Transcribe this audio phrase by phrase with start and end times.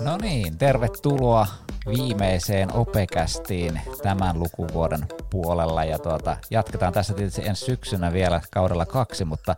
[0.00, 1.46] No niin, tervetuloa
[1.86, 5.84] viimeiseen Opekästiin tämän lukuvuoden puolella.
[5.84, 9.56] Ja tuota, jatketaan tässä tietysti ensi syksynä vielä kaudella kaksi, mutta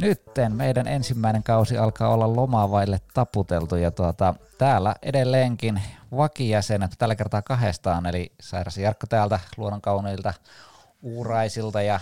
[0.00, 5.82] nytten meidän ensimmäinen kausi alkaa olla lomaavaille taputeltu ja tuota, täällä edelleenkin
[6.16, 10.34] vakijäsenet tällä kertaa kahdestaan, eli Sairas Jarkko täältä luonnonkauniilta
[11.02, 12.00] Uuraisilta ja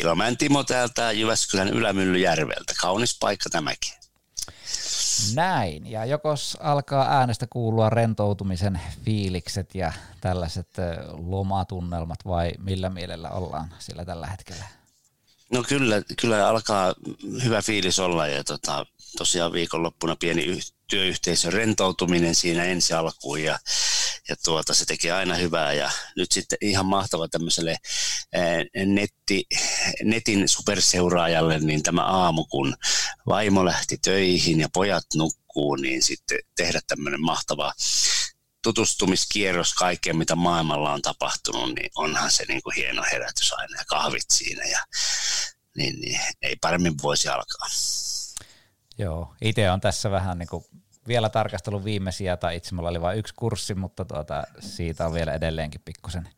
[0.00, 2.74] Ilomäen Timo täältä Jyväskylän Ylämyllyjärveltä.
[2.80, 3.92] Kaunis paikka tämäkin.
[5.34, 10.68] Näin, ja jokos alkaa äänestä kuulua rentoutumisen fiilikset ja tällaiset
[11.08, 14.64] lomatunnelmat vai millä mielellä ollaan sillä tällä hetkellä?
[15.52, 16.94] No kyllä, kyllä alkaa
[17.44, 18.86] hyvä fiilis olla ja tota,
[19.18, 23.58] tosiaan viikonloppuna pieni työyhteisön rentoutuminen siinä ensi alkuun ja,
[24.30, 27.76] ja tuota, se tekee aina hyvää ja nyt sitten ihan mahtava tämmöiselle
[28.86, 29.46] netti,
[30.04, 32.76] netin superseuraajalle niin tämä aamu, kun
[33.26, 37.72] vaimo lähti töihin ja pojat nukkuu, niin sitten tehdä tämmöinen mahtava
[38.62, 43.84] tutustumiskierros kaikkeen, mitä maailmalla on tapahtunut, niin onhan se niin kuin hieno herätys aina ja
[43.88, 44.80] kahvit siinä ja
[45.76, 47.68] niin, niin ei paremmin voisi alkaa.
[48.98, 50.64] Joo, itse on tässä vähän niin kuin
[51.08, 55.32] vielä tarkastelun viimeisiä, tai itse mulla oli vain yksi kurssi, mutta tuota, siitä on vielä
[55.32, 56.28] edelleenkin pikkusen,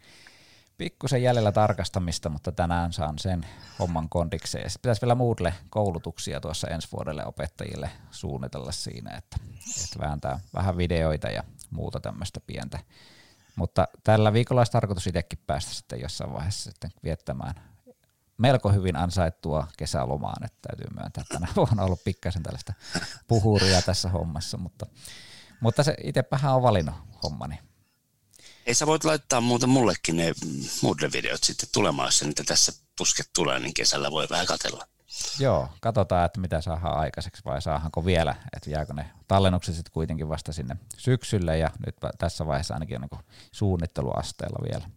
[0.78, 3.46] pikkusen jäljellä tarkastamista, mutta tänään saan sen
[3.78, 4.70] homman kondikseen.
[4.70, 9.36] Sitten pitäisi vielä Moodle koulutuksia tuossa ensi vuodelle opettajille suunnitella siinä, että,
[9.84, 12.78] että vääntää vähän videoita ja muuta tämmöistä pientä.
[13.56, 17.71] Mutta tällä viikolla olisi tarkoitus itsekin päästä sitten jossain vaiheessa sitten viettämään
[18.38, 22.72] melko hyvin ansaittua kesälomaan, että täytyy myöntää, että tänä vuonna ollut pikkasen tällaista
[23.28, 24.86] puhuria tässä hommassa, mutta,
[25.60, 27.58] mutta se itsepähän on valinnut hommani.
[28.66, 30.32] Ei sä voit laittaa muuta mullekin ne
[30.82, 34.86] Moodle-videot sitten tulemaan, jos niitä tässä pusket tulee, niin kesällä voi vähän katella.
[35.38, 40.28] Joo, katsotaan, että mitä saadaan aikaiseksi vai saahanko vielä, että jääkö ne tallennukset sitten kuitenkin
[40.28, 44.90] vasta sinne syksylle ja nyt tässä vaiheessa ainakin on niin suunnitteluasteella vielä.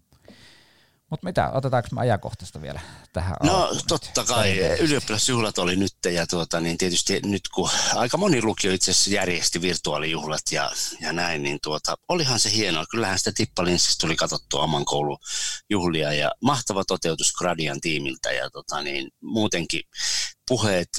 [1.12, 2.80] Mutta mitä, otetaanko me ajankohtaista vielä
[3.14, 3.82] tähän No alkuun?
[3.88, 8.92] totta kai, ylioppilasjuhlat oli nyt ja tuota, niin tietysti nyt kun aika moni lukio itse
[8.92, 10.72] asiassa järjesti virtuaalijuhlat ja,
[11.02, 12.86] ja näin, niin tuota, olihan se hienoa.
[12.92, 19.12] Kyllähän sitä Tippalinssista tuli katsottua oman koulujuhlia ja mahtava toteutus Gradian tiimiltä ja tota, niin,
[19.22, 19.82] muutenkin
[20.48, 20.90] puheet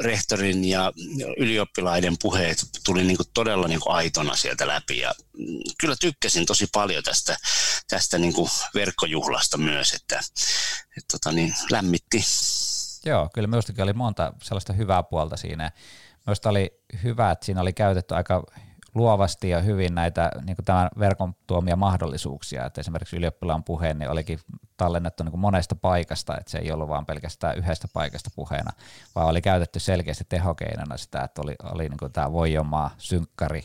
[0.00, 0.92] rehtorin ja
[1.36, 5.46] ylioppilaiden puheet tuli niin kuin todella niin kuin aitona sieltä läpi ja mm,
[5.80, 7.36] kyllä tykkäsin tosi paljon tästä,
[7.88, 10.20] tästä niin kuin verkkojuhlasta myös, että,
[10.96, 12.24] että tota niin, lämmitti.
[13.04, 15.72] Joo, kyllä minustakin oli monta sellaista hyvää puolta siinä.
[16.26, 18.44] Minusta oli hyvä, että siinä oli käytetty aika
[18.94, 22.66] luovasti ja hyvin näitä niin tämän verkon tuomia mahdollisuuksia.
[22.66, 24.38] Että esimerkiksi ylioppilaan puheen niin olikin
[24.76, 28.70] tallennettu niin monesta paikasta, että se ei ollut vain pelkästään yhdestä paikasta puheena,
[29.14, 33.62] vaan oli käytetty selkeästi tehokeinona sitä, että oli, oli niin tämä Voijomaa synkkari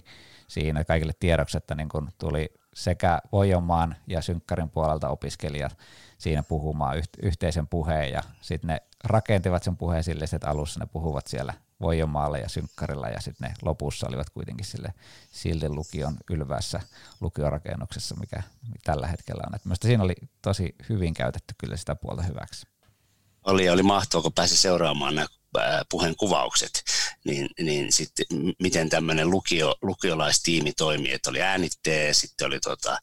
[0.47, 5.77] siinä kaikille tiedoksi, että niin tuli sekä Voijomaan ja synkkarin puolelta opiskelijat
[6.17, 11.27] siinä puhumaan yhteisen puheen ja sitten ne rakentivat sen puheen sille, että alussa ne puhuvat
[11.27, 14.93] siellä Voijomaalla ja Synkkarilla ja sitten ne lopussa olivat kuitenkin sille
[15.31, 16.79] silti lukion ylvässä
[17.21, 18.43] lukiorakennuksessa, mikä
[18.83, 19.55] tällä hetkellä on.
[19.55, 22.67] Et siinä oli tosi hyvin käytetty kyllä sitä puolta hyväksi.
[23.43, 25.27] Oli, oli mahtavaa, kun pääsi seuraamaan nämä
[25.89, 26.83] puheen kuvaukset,
[27.25, 28.25] niin, niin sitten
[28.59, 32.97] miten tämmöinen lukio, lukiolaistiimi toimii, että oli äänittäjä sitten oli tota,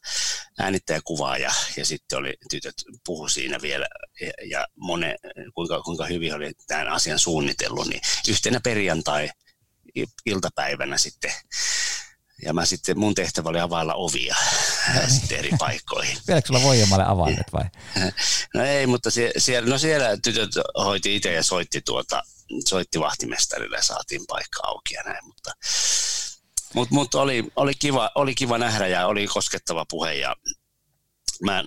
[0.59, 2.75] äänittäjäkuvaaja ja sitten oli tytöt
[3.05, 3.87] puhu siinä vielä
[4.21, 5.15] ja, ja mone,
[5.53, 9.29] kuinka, kuinka hyvin oli tämän asian suunnitellut, niin yhtenä perjantai
[10.25, 11.33] iltapäivänä sitten
[12.45, 14.35] ja mä sitten, mun tehtävä oli availla ovia
[15.19, 16.17] sitten eri paikkoihin.
[16.27, 17.63] Vieläkö sulla Voijamalle avaimet vai?
[18.53, 22.23] No ei, mutta siellä, no siellä tytöt hoiti itse ja soitti tuota
[22.67, 25.51] soitti vahtimestarille ja saatiin paikka auki ja näin, mutta
[26.73, 30.35] mutta mut oli, oli, kiva, oli kiva nähdä ja oli koskettava puhe ja
[31.41, 31.63] mä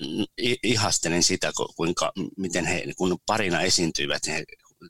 [0.62, 4.44] ihastelin sitä, kuinka, miten he kun parina esiintyivät, niin he,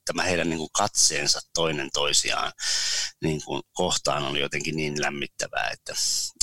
[0.04, 2.52] tämä heidän niin kuin katseensa toinen toisiaan
[3.22, 5.92] niin kuin kohtaan oli jotenkin niin lämmittävää, että,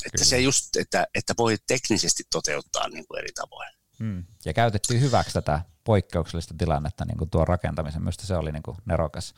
[0.05, 3.69] että se just, että, että voi teknisesti toteuttaa niin kuin eri tavoin.
[3.99, 4.23] Hmm.
[4.45, 8.01] Ja käytettiin hyväksi tätä poikkeuksellista tilannetta niin kuin tuo rakentamisen.
[8.01, 9.33] Minusta se oli niin kuin nerokas,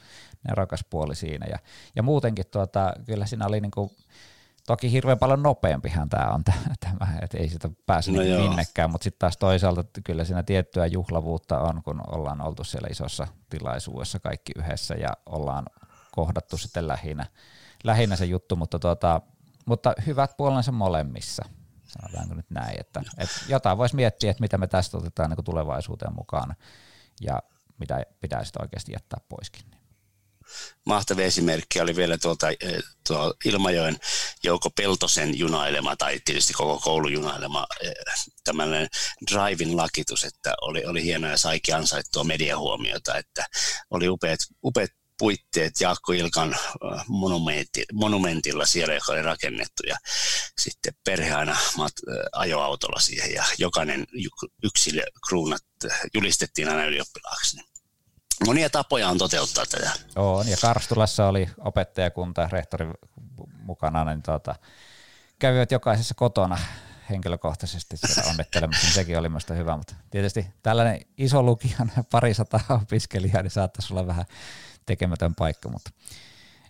[0.48, 1.46] nerokas puoli siinä.
[1.50, 1.60] Ja,
[1.96, 3.92] ja muutenkin tuota, kyllä siinä oli niin kuin,
[4.68, 6.44] toki hirveän paljon nopeampihan tämä on,
[6.80, 10.86] tämä, että ei sitä pääse no niin minnekään, mutta sitten taas toisaalta kyllä siinä tiettyä
[10.86, 15.66] juhlavuutta on, kun ollaan oltu siellä isossa tilaisuudessa kaikki yhdessä ja ollaan
[16.12, 17.26] kohdattu sitten lähinnä,
[17.84, 19.22] lähinnä se juttu, mutta, tuota,
[19.66, 21.46] mutta hyvät puolensa molemmissa
[22.02, 26.16] sanotaanko nyt näin, että, että jotain voisi miettiä, että mitä me tästä otetaan niin tulevaisuuteen
[26.16, 26.56] mukaan
[27.22, 27.42] ja
[27.80, 29.66] mitä pitää sitten oikeasti jättää poiskin.
[30.86, 33.98] mahtavia esimerkkejä oli vielä tuolta eh, tuo Ilmajoen
[34.44, 37.94] Jouko Peltosen junailema tai tietysti koko koulun junailema eh,
[38.44, 38.88] tämmöinen
[39.32, 43.46] drivin lakitus, että oli, oli hienoa ja saikin ansaittua mediahuomiota, että
[43.90, 47.06] oli upeat, upeat puitteet Jaakko Ilkan äh,
[47.94, 49.98] monumentilla siellä, joka oli rakennettu ja
[50.58, 54.08] sitten perhe aina mat, äh, ajoautolla siihen ja jokainen
[54.64, 57.58] yksilö kruunat äh, julistettiin aina ylioppilaaksi.
[58.46, 59.92] Monia tapoja on toteuttaa tätä.
[60.16, 62.86] On, ja Karstulassa oli opettajakunta, rehtori
[63.64, 64.56] mukana, niin tuota,
[65.40, 66.58] kävivät jokaisessa kotona
[67.10, 73.42] henkilökohtaisesti siellä onnittelemassa, niin sekin oli minusta hyvä, mutta tietysti tällainen iso lukijan parisataa opiskelijaa,
[73.42, 74.26] niin saattaisi olla vähän
[74.86, 75.92] tekemätön paikka, mutta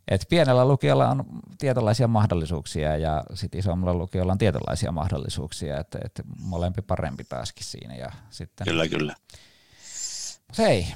[0.07, 1.25] et pienellä lukiolla on
[1.57, 7.95] tietynlaisia mahdollisuuksia ja sitten isommalla lukiolla on tietynlaisia mahdollisuuksia, että et molempi parempi taaskin siinä.
[7.95, 8.65] Ja sitten...
[8.65, 9.15] Kyllä, kyllä.
[10.47, 10.87] Mut hei,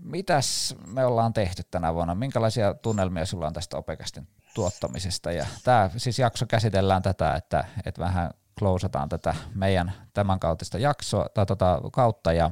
[0.00, 2.14] mitäs me ollaan tehty tänä vuonna?
[2.14, 5.32] Minkälaisia tunnelmia sulla on tästä Opekastin tuottamisesta?
[5.32, 11.26] Ja tämä siis jakso käsitellään tätä, että, että vähän klousataan tätä meidän tämän kautta jaksoa
[11.34, 12.50] tai tota, kautta ja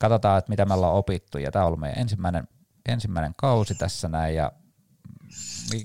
[0.00, 1.38] katsotaan, että mitä me ollaan opittu.
[1.38, 2.48] Ja tämä on ollut meidän ensimmäinen
[2.88, 4.52] ensimmäinen kausi tässä näin ja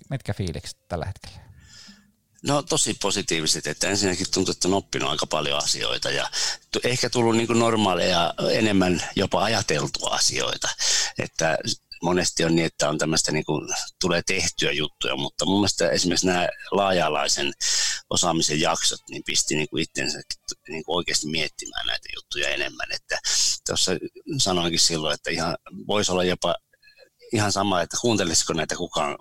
[0.10, 1.46] mitkä fiilikset tällä hetkellä?
[2.44, 6.30] No tosi positiiviset, että ensinnäkin tuntuu, että on oppinut aika paljon asioita ja
[6.84, 10.68] ehkä tullut niin normaaleja enemmän jopa ajateltua asioita,
[11.20, 11.58] että
[12.04, 13.68] monesti on niin, että on tämmöistä niin kuin,
[14.02, 17.54] tulee tehtyä juttuja, mutta mun mielestä esimerkiksi nämä laaja-alaisen
[18.10, 20.22] osaamisen jaksot niin pisti niin kuin itsensä
[20.68, 23.20] niin kuin oikeasti miettimään näitä juttuja enemmän, että
[23.68, 23.92] tuossa
[24.38, 25.58] sanoinkin silloin, että ihan
[25.88, 26.56] voisi olla jopa
[27.34, 29.18] ihan sama, että kuuntelisiko näitä kukaan,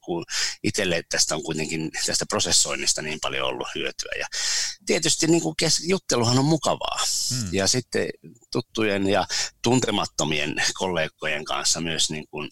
[0.00, 0.24] kun
[0.62, 4.12] itselle tästä on kuitenkin tästä prosessoinnista niin paljon ollut hyötyä.
[4.18, 4.26] Ja
[4.86, 7.00] tietysti niin kuin kes- jutteluhan on mukavaa.
[7.30, 7.48] Hmm.
[7.52, 8.08] Ja sitten
[8.52, 9.26] tuttujen ja
[9.62, 12.50] tuntemattomien kollegojen kanssa myös niin kuin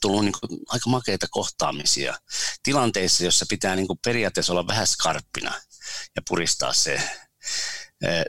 [0.00, 2.18] tullut niin kuin aika makeita kohtaamisia
[2.62, 5.54] tilanteissa, jossa pitää niin kuin periaatteessa olla vähän skarppina
[6.16, 7.02] ja puristaa se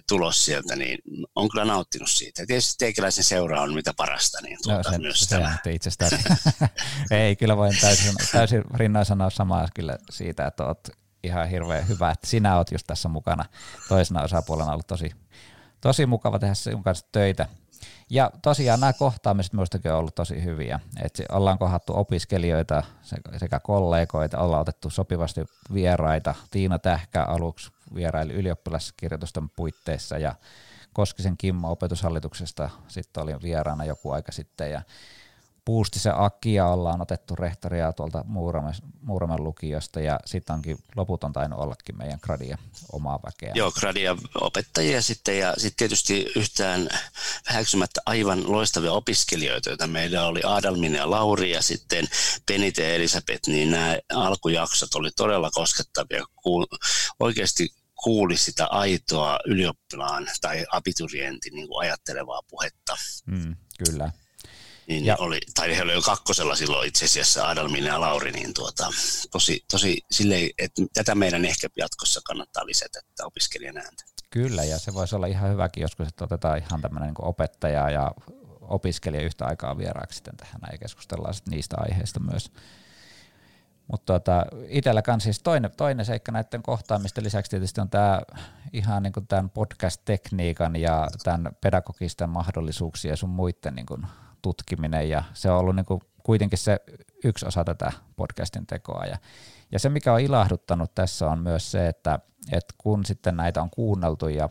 [0.07, 0.99] tulos sieltä, niin
[1.35, 2.41] on kyllä nauttinut siitä.
[2.41, 5.57] Ja tietysti teikäläisen seura on mitä parasta, niin tuota no, se, myös se tämä.
[5.69, 6.11] itsestään.
[7.11, 10.91] Ei, kyllä voin täysin, täysin rinnoin sanoa samaa kyllä siitä, että olet
[11.23, 13.45] ihan hirveän hyvä, että sinä olet just tässä mukana
[13.87, 15.11] toisena osapuolena ollut tosi,
[15.81, 17.47] tosi mukava tehdä sinun kanssa töitä.
[18.09, 20.79] Ja tosiaan nämä kohtaamiset minustakin on ollut tosi hyviä.
[21.03, 22.83] Et ollaan kohattu opiskelijoita
[23.37, 25.41] sekä kollegoita, ollaan otettu sopivasti
[25.73, 26.35] vieraita.
[26.51, 30.35] Tiina Tähkä aluksi vieraili ylioppilaskirjoitusten puitteissa ja
[30.93, 34.81] Koskisen Kimmo opetushallituksesta sitten oli vieraana joku aika sitten ja
[35.69, 41.59] Puustisen Akia ollaan otettu rehtoria tuolta Muuramen, Muuramen lukiosta ja sitten onkin loput on tainnut
[41.59, 42.57] ollakin meidän gradia
[42.91, 43.51] omaa väkeä.
[43.55, 46.89] Joo, gradia opettajia sitten ja sitten tietysti yhtään
[47.49, 52.07] vähäksymättä aivan loistavia opiskelijoita, joita meillä oli Adalmin ja Lauri ja sitten
[52.45, 56.25] Penite ja Elisabeth, niin nämä alkujaksot oli todella koskettavia.
[57.19, 57.69] Oikeasti
[58.03, 62.95] kuuli sitä aitoa ylioppilaan tai abiturientin niin kuin ajattelevaa puhetta.
[63.25, 63.55] Mm,
[63.85, 64.11] kyllä.
[64.87, 65.15] Niin ja.
[65.19, 68.89] oli, tai he oli jo kakkosella silloin itse asiassa Adalmin ja Lauri, niin tuota,
[69.31, 74.03] tosi, tosi silleen, että tätä meidän ehkä jatkossa kannattaa lisätä, että opiskelijan ääntä.
[74.29, 78.11] Kyllä, ja se voisi olla ihan hyväkin joskus, että otetaan ihan tämmöinen niin opettaja ja
[78.61, 82.51] opiskelija yhtä aikaa vieraaksi sitten tähän ja keskustellaan sitten niistä aiheista myös.
[83.91, 88.21] Mutta tota, itsellä siis toinen, toinen seikka näiden kohtaamisten lisäksi tietysti on tämä
[88.73, 94.05] ihan niin tämän podcast-tekniikan ja tämän pedagogisten mahdollisuuksien ja sun muiden niin kuin
[94.41, 96.79] tutkiminen ja se on ollut niin kuin kuitenkin se
[97.23, 99.05] yksi osa tätä podcastin tekoa.
[99.05, 99.17] Ja,
[99.71, 102.19] ja se, mikä on ilahduttanut tässä on myös se, että,
[102.51, 104.49] että kun sitten näitä on kuunneltu ja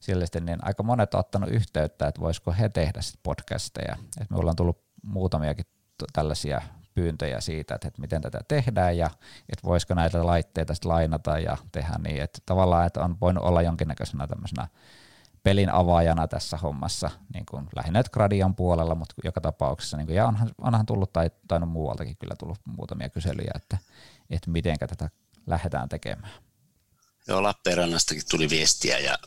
[0.00, 3.96] sillä niin aika monet on ottanut yhteyttä, että voisiko he tehdä sitten podcasteja.
[4.20, 5.66] Et me ollaan tullut muutamiakin
[6.12, 6.62] tällaisia
[6.94, 9.06] pyyntöjä siitä, että, että miten tätä tehdään ja
[9.48, 13.62] että voisiko näitä laitteita sitten lainata ja tehdä niin, että tavallaan että on voinut olla
[13.62, 14.68] jonkinnäköisenä tämmöisenä
[15.42, 20.26] pelin avaajana tässä hommassa, niin kuin lähinnä Gradian puolella, mutta joka tapauksessa, niin kuin, ja
[20.26, 23.78] onhan, onhan tullut tai tainnut muualtakin kyllä tullut muutamia kyselyjä, että,
[24.30, 25.10] että miten tätä
[25.46, 26.32] lähdetään tekemään.
[27.30, 29.18] Joo, Lappeenrannastakin tuli viestiä ja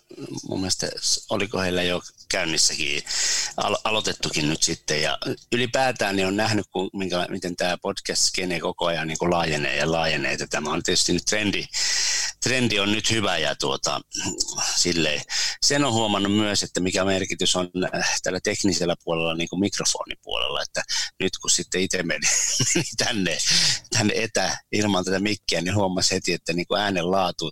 [0.48, 0.88] mun mielestä
[1.30, 3.04] oliko heillä jo käynnissäkin
[3.58, 5.02] alo- aloitettukin nyt sitten.
[5.02, 5.18] Ja
[5.52, 10.32] ylipäätään niin on nähnyt, kun, minkä, miten tämä podcast-skene koko ajan niin laajenee ja laajenee,
[10.34, 11.66] että tämä on tietysti nyt trendi,
[12.44, 14.02] trendi on nyt hyvä ja tuota,
[14.76, 15.22] silleen,
[15.62, 20.62] sen on huomannut myös, että mikä merkitys on äh, tällä teknisellä puolella niin kuin mikrofonipuolella,
[20.62, 20.84] että
[21.20, 22.28] nyt kun sitten itse meni,
[22.76, 23.38] meni tänne,
[23.98, 27.52] tänne etä ilman tätä mikkiä, niin huomasi heti, että niin kuin äänen laatu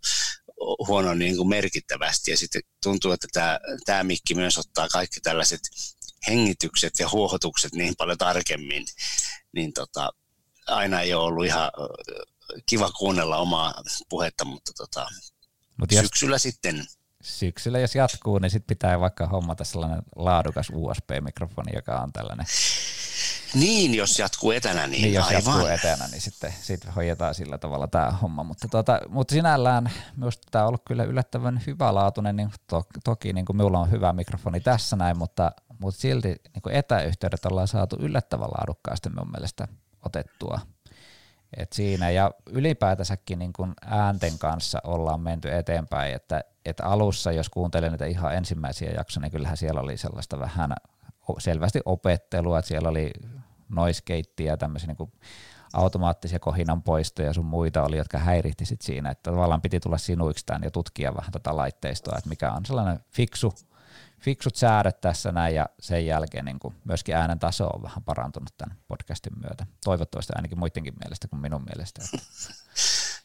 [0.88, 5.62] huono niin kuin merkittävästi ja sitten tuntuu, että tämä, tämä mikki myös ottaa kaikki tällaiset
[6.28, 8.86] hengitykset ja huohotukset niin paljon tarkemmin,
[9.54, 10.10] niin tota,
[10.68, 11.72] aina ei ole ollut ihan
[12.66, 13.74] kiva kuunnella omaa
[14.10, 15.08] puhetta, mutta tota,
[15.78, 16.86] Mut jos, syksyllä sitten.
[17.22, 22.46] Syksyllä jos jatkuu, niin sitten pitää vaikka hommata sellainen laadukas USB-mikrofoni, joka on tällainen.
[23.54, 25.44] Niin, jos jatkuu etänä, niin, niin jos aivan.
[25.44, 28.44] jatkuu etänä, niin sitten sit hoidetaan sillä tavalla tämä homma.
[28.44, 33.46] Mutta, tuota, mutta sinällään minusta tämä on ollut kyllä yllättävän hyvälaatuinen, niin to, toki niin
[33.46, 37.96] kuin minulla on hyvä mikrofoni tässä näin, mutta, mutta silti niin kuin etäyhteydet ollaan saatu
[38.00, 39.68] yllättävän laadukkaasti minun mielestä
[40.06, 40.60] otettua
[41.58, 47.50] et siinä ja ylipäätänsäkin niin kun äänten kanssa ollaan menty eteenpäin, että, että alussa jos
[47.50, 50.74] kuuntelin niitä ihan ensimmäisiä jaksoja, niin kyllähän siellä oli sellaista vähän
[51.40, 53.12] selvästi opettelua, että siellä oli
[53.70, 55.12] noiskeittiä ja tämmöisiä niin
[55.74, 59.98] automaattisia kohinan poistoja ja sun muita oli, jotka häirihti sit siinä, että tavallaan piti tulla
[59.98, 63.54] sinuiksi ja tutkia vähän tätä laitteistoa, että mikä on sellainen fiksu
[64.22, 68.58] fiksut säädöt tässä näin ja sen jälkeen niin kuin myöskin äänen taso on vähän parantunut
[68.58, 69.66] tämän podcastin myötä.
[69.84, 72.02] Toivottavasti ainakin muidenkin mielestä kuin minun mielestä.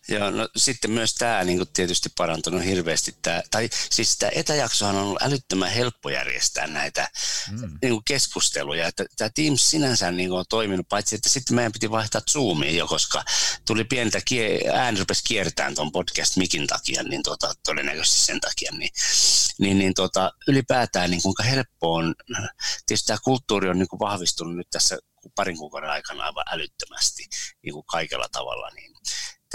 [0.08, 3.16] Joo, no sitten myös tämä niin kuin tietysti parantunut hirveästi.
[3.22, 7.08] Tämä, tai siis tämä etäjaksohan on ollut älyttömän helppo järjestää näitä
[7.50, 7.78] mm.
[7.82, 8.86] niin kuin keskusteluja.
[8.86, 12.76] Että tämä Teams sinänsä niin kuin on toiminut, paitsi että sitten meidän piti vaihtaa Zoomiin
[12.76, 13.25] jo, koska
[13.66, 18.72] tuli pientä, kie- ääni rupesi kiertämään tuon podcast-mikin takia, niin tuota, todennäköisesti sen takia.
[18.72, 18.90] Niin,
[19.58, 22.14] niin, niin tuota, ylipäätään niin kuinka helppo on,
[22.86, 24.98] tietysti tämä kulttuuri on niin kuin vahvistunut nyt tässä
[25.34, 27.26] parin kuukauden aikana aivan älyttömästi
[27.62, 28.95] niin kuin kaikella tavalla, niin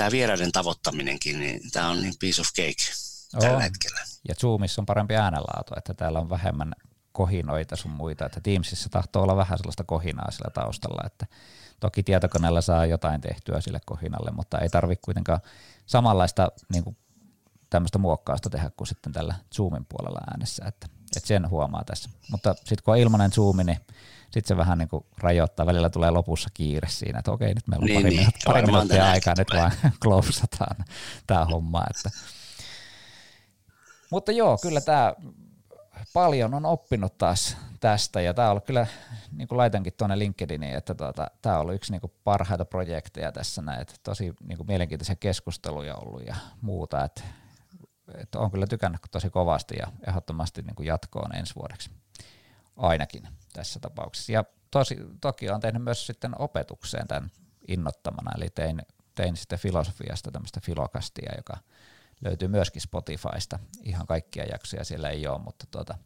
[0.01, 2.84] tämä vieraiden tavoittaminenkin, niin tämä on niin piece of cake
[3.34, 3.41] on.
[3.41, 4.00] tällä hetkellä.
[4.27, 6.74] Ja Zoomissa on parempi äänenlaatu, että täällä on vähemmän
[7.12, 11.25] kohinoita sun muita, että Teamsissa tahtoo olla vähän sellaista kohinaa sillä taustalla, että
[11.79, 15.39] toki tietokoneella saa jotain tehtyä sille kohinalle, mutta ei tarvitse kuitenkaan
[15.86, 16.98] samanlaista niin kuin
[17.70, 22.10] tämmöistä muokkausta tehdä kuin sitten tällä Zoomin puolella äänessä, että, että sen huomaa tässä.
[22.31, 23.79] Mutta sitten kun on ilmainen Zoomi, niin
[24.32, 27.84] sitten se vähän niin kuin rajoittaa, välillä tulee lopussa kiire siinä, että okei, nyt meillä
[27.84, 29.72] on niin, pari, niin, minuut- pari minuuttia aikaa, nyt vaan
[30.04, 30.86] klousataan
[31.28, 31.84] tämä homma.
[31.90, 32.10] Että.
[34.10, 35.14] Mutta joo, kyllä tämä
[36.14, 38.88] paljon on oppinut taas tästä, ja tämä on ollut kyllä,
[39.32, 43.32] niin kuin laitankin tuonne LinkedIniin, että tuota, tämä on ollut yksi niin kuin parhaita projekteja
[43.32, 47.22] tässä näin, että tosi niin kuin mielenkiintoisia keskusteluja ollut ja muuta, että,
[48.18, 51.90] että on kyllä tykännyt tosi kovasti ja ehdottomasti niin kuin jatkoon ensi vuodeksi
[52.82, 54.32] ainakin tässä tapauksessa.
[54.32, 57.32] Ja tosi, toki olen tehnyt myös sitten opetukseen tämän
[57.68, 58.82] innottamana, eli tein,
[59.16, 61.58] tein sitten filosofiasta tämmöistä filokastia, joka
[62.26, 63.60] löytyy myöskin Spotifysta.
[63.84, 65.98] Ihan kaikkia jaksoja siellä ei ole, mutta tuota,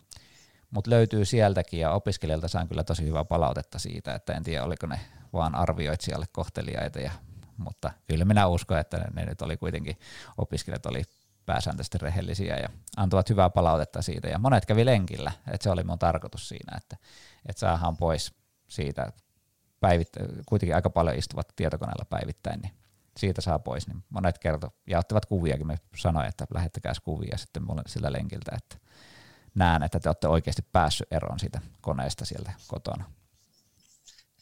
[0.70, 4.88] mutta löytyy sieltäkin ja opiskelijalta saan kyllä tosi hyvää palautetta siitä, että en tiedä oliko
[4.88, 5.00] ne
[5.34, 7.12] vaan arvioitsijalle kohteliaita, ja,
[7.58, 10.00] mutta kyllä minä uskon, että ne, ne nyt oli kuitenkin,
[10.38, 11.04] opiskelijat oli
[11.46, 14.28] pääsääntöisesti rehellisiä ja antavat hyvää palautetta siitä.
[14.28, 16.98] Ja monet kävi lenkillä, että se oli mun tarkoitus siinä, että,
[17.46, 18.34] että saadaan pois
[18.68, 19.12] siitä,
[19.80, 22.72] päivittä- kuitenkin aika paljon istuvat tietokoneella päivittäin, niin
[23.18, 23.88] siitä saa pois.
[23.88, 28.78] Niin monet kertoi ja ottivat kuviakin, me sanoin, että lähettäkää kuvia sitten sillä lenkiltä, että
[29.56, 33.06] näen, että te olette oikeasti päässyt eroon siitä koneesta sieltä kotona.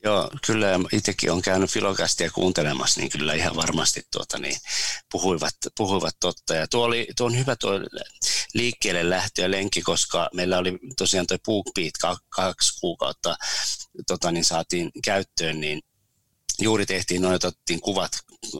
[0.06, 4.56] Joo, kyllä itsekin on käynyt filokastia kuuntelemassa, niin kyllä ihan varmasti tuota, niin
[5.12, 6.56] puhuivat, puhuivat totta.
[6.56, 7.72] Ja tuo, oli, tuo on hyvä tuo
[8.54, 13.36] liikkeelle lähtö ja lenkki, koska meillä oli tosiaan tuo BookBeat kaksi kuukautta
[14.08, 15.82] tota, niin saatiin käyttöön, niin
[16.62, 18.12] juuri tehtiin noin, otettiin kuvat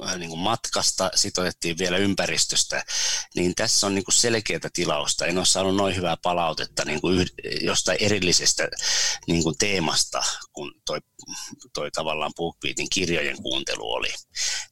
[0.04, 2.86] äh, niin kuin matkasta, sitten otettiin vielä ympäristöstä,
[3.36, 5.26] niin tässä on niin kuin selkeää tilausta.
[5.26, 7.28] En ole saanut noin hyvää palautetta niin kuin
[7.62, 8.68] jostain erillisestä
[9.28, 10.24] niin kuin teemasta,
[10.54, 11.00] kun toi,
[11.74, 14.14] toi tavallaan BookBeatin kirjojen kuuntelu oli.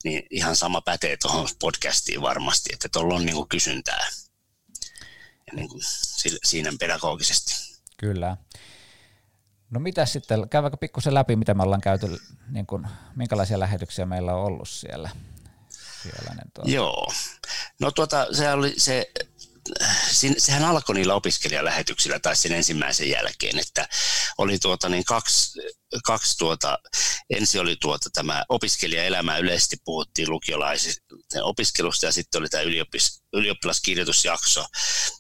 [0.03, 4.07] Niin ihan sama pätee tuohon podcastiin varmasti, että tuolla on niin kuin kysyntää
[5.47, 5.81] ja niin kuin
[6.43, 7.53] siinä pedagogisesti.
[7.97, 8.37] Kyllä.
[9.71, 12.07] No mitä sitten, käy vaikka pikkusen läpi, mitä me ollaan käyty,
[12.49, 15.09] niin kuin, minkälaisia lähetyksiä meillä on ollut siellä.
[16.03, 16.71] siellä niin tuota.
[16.71, 17.07] Joo,
[17.79, 19.11] no tuota, se oli se,
[20.37, 23.87] sehän alkoi niillä opiskelijalähetyksillä tai sen ensimmäisen jälkeen, että
[24.37, 25.59] oli tuota niin kaksi,
[26.05, 26.79] kaksi tuota,
[27.29, 31.03] ensi oli tuota tämä opiskelijaelämä, yleisesti puhuttiin lukiolaisista
[31.41, 34.65] opiskelusta ja sitten oli tämä yliopis, ylioppilaskirjoitusjakso,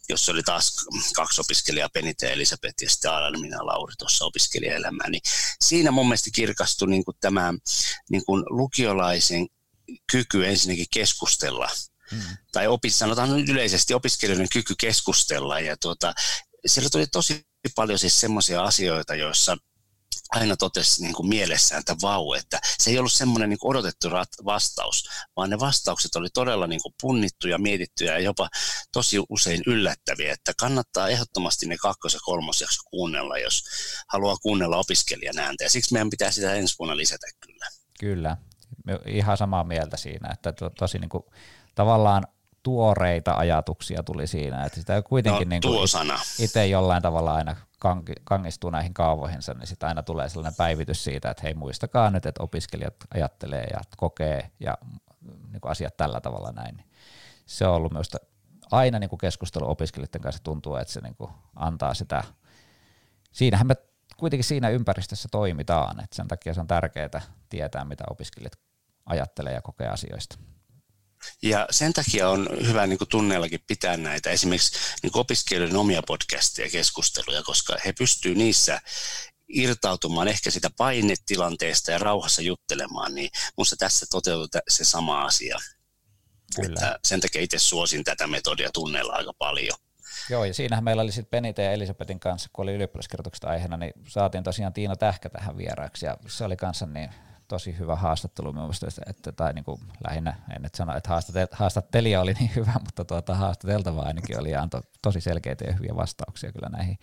[0.09, 5.09] jossa oli taas kaksi opiskelijaa, Penite ja Elisabeth ja sitten Aalan minä Lauri tuossa opiskelijaelämää,
[5.09, 5.21] niin
[5.63, 7.53] siinä mun mielestä kirkastui niin kuin tämä
[8.09, 9.47] niin kuin lukiolaisen
[10.11, 11.69] kyky ensinnäkin keskustella
[12.51, 15.59] tai opis, sanotaan yleisesti opiskelijoiden kyky keskustella.
[15.59, 16.13] Ja tuota,
[16.65, 19.57] siellä tuli tosi paljon siis semmoisia asioita, joissa
[20.31, 24.09] aina totesi niin kuin mielessään, että vau, että se ei ollut semmoinen niin odotettu
[24.45, 28.49] vastaus, vaan ne vastaukset oli todella niin kuin punnittuja, mietittyjä ja jopa
[28.93, 33.63] tosi usein yllättäviä, että kannattaa ehdottomasti ne kakkos- ja kolmosjakso kuunnella, jos
[34.07, 37.67] haluaa kuunnella opiskelijan ääntä, ja siksi meidän pitää sitä ensi vuonna lisätä kyllä.
[37.99, 38.37] Kyllä,
[39.07, 41.23] ihan samaa mieltä siinä, että to, tosi niin kuin,
[41.75, 42.27] tavallaan
[42.63, 45.63] tuoreita ajatuksia tuli siinä, että sitä kuitenkin no, niin
[46.39, 47.55] itse jollain tavalla aina
[48.23, 52.43] kangistuu näihin kaavoihinsa, niin sitten aina tulee sellainen päivitys siitä, että hei muistakaa nyt, että
[52.43, 54.77] opiskelijat ajattelee ja kokee ja
[55.51, 56.83] niin kuin asiat tällä tavalla näin.
[57.45, 58.09] Se on ollut myös
[58.71, 62.23] aina niin kuin keskustelu opiskelijoiden kanssa tuntuu, että se niin kuin antaa sitä,
[63.31, 63.75] siinähän me
[64.17, 68.59] kuitenkin siinä ympäristössä toimitaan, että sen takia se on tärkeää tietää, mitä opiskelijat
[69.05, 70.37] ajattelee ja kokee asioista.
[71.41, 76.71] Ja sen takia on hyvä niin tunneellakin pitää näitä esimerkiksi niin opiskelijoiden omia podcasteja ja
[76.71, 78.81] keskusteluja, koska he pystyvät niissä
[79.47, 85.57] irtautumaan ehkä sitä painetilanteesta ja rauhassa juttelemaan, niin minusta tässä toteutuu se sama asia.
[86.55, 86.67] Kyllä.
[86.67, 89.77] Että sen takia itse suosin tätä metodia tunneilla aika paljon.
[90.29, 93.93] Joo, ja siinähän meillä oli sitten Penite ja Elisabetin kanssa, kun oli ylioppilaskirjoitukset aiheena, niin
[94.07, 97.09] saatiin tosiaan Tiina Tähkä tähän vieraaksi, ja se oli kanssa niin
[97.51, 101.09] tosi hyvä haastattelu mielestä, että, tai niin kuin lähinnä, en nyt sano, että
[101.51, 105.95] haastattelija oli niin hyvä, mutta tuota, haastateltava ainakin oli ja antoi tosi selkeitä ja hyviä
[105.95, 106.99] vastauksia kyllä näihin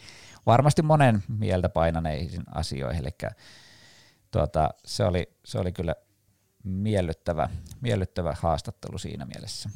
[0.47, 3.33] varmasti monen mieltä painaneisiin asioihin, eli
[4.31, 5.95] tuota, se, oli, se oli kyllä
[6.65, 7.49] miellyttävä,
[7.81, 9.71] miellyttävä haastattelu siinä mielessä.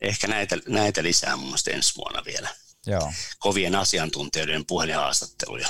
[0.00, 2.48] Ehkä näitä, näitä lisää mun mielestä ensi vuonna vielä.
[2.86, 3.12] Joo.
[3.38, 5.68] Kovien asiantuntijoiden puhelinhaastatteluja.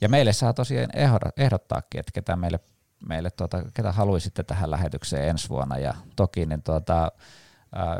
[0.00, 0.88] Ja meille saa tosiaan
[1.36, 2.60] ehdottaakin, että ketä meille
[3.08, 5.78] meille, tuota, ketä haluaisitte tähän lähetykseen ensi vuonna.
[5.78, 7.12] Ja toki niin tuota,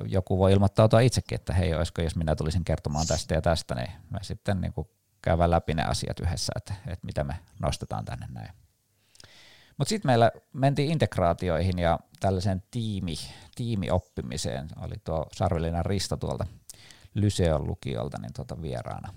[0.08, 3.90] joku voi ilmoittautua itsekin, että hei, olisiko jos minä tulisin kertomaan tästä ja tästä, niin
[4.10, 4.88] me sitten niin kuin
[5.22, 8.52] käydään läpi ne asiat yhdessä, että, että mitä me nostetaan tänne näin.
[9.76, 13.14] Mutta sitten meillä mentiin integraatioihin ja tällaiseen tiimi,
[13.54, 14.68] tiimioppimiseen.
[14.76, 16.46] Oli tuo Sarvelinen Risto tuolta
[17.14, 19.14] Lyseon lukiolta niin tuota vieraana.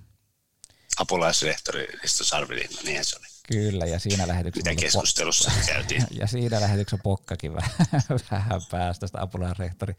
[1.00, 3.37] Apulaisrehtori Risto Sarvelina, niin se oli.
[3.51, 4.70] Kyllä, ja siinä lähetyksessä...
[4.70, 6.04] Mitä keskustelussa po- käytiin.
[6.20, 7.72] Ja siinä lähetyksessä pokkakin vähän,
[8.31, 9.96] vähän päästä tästä apulaisrehtori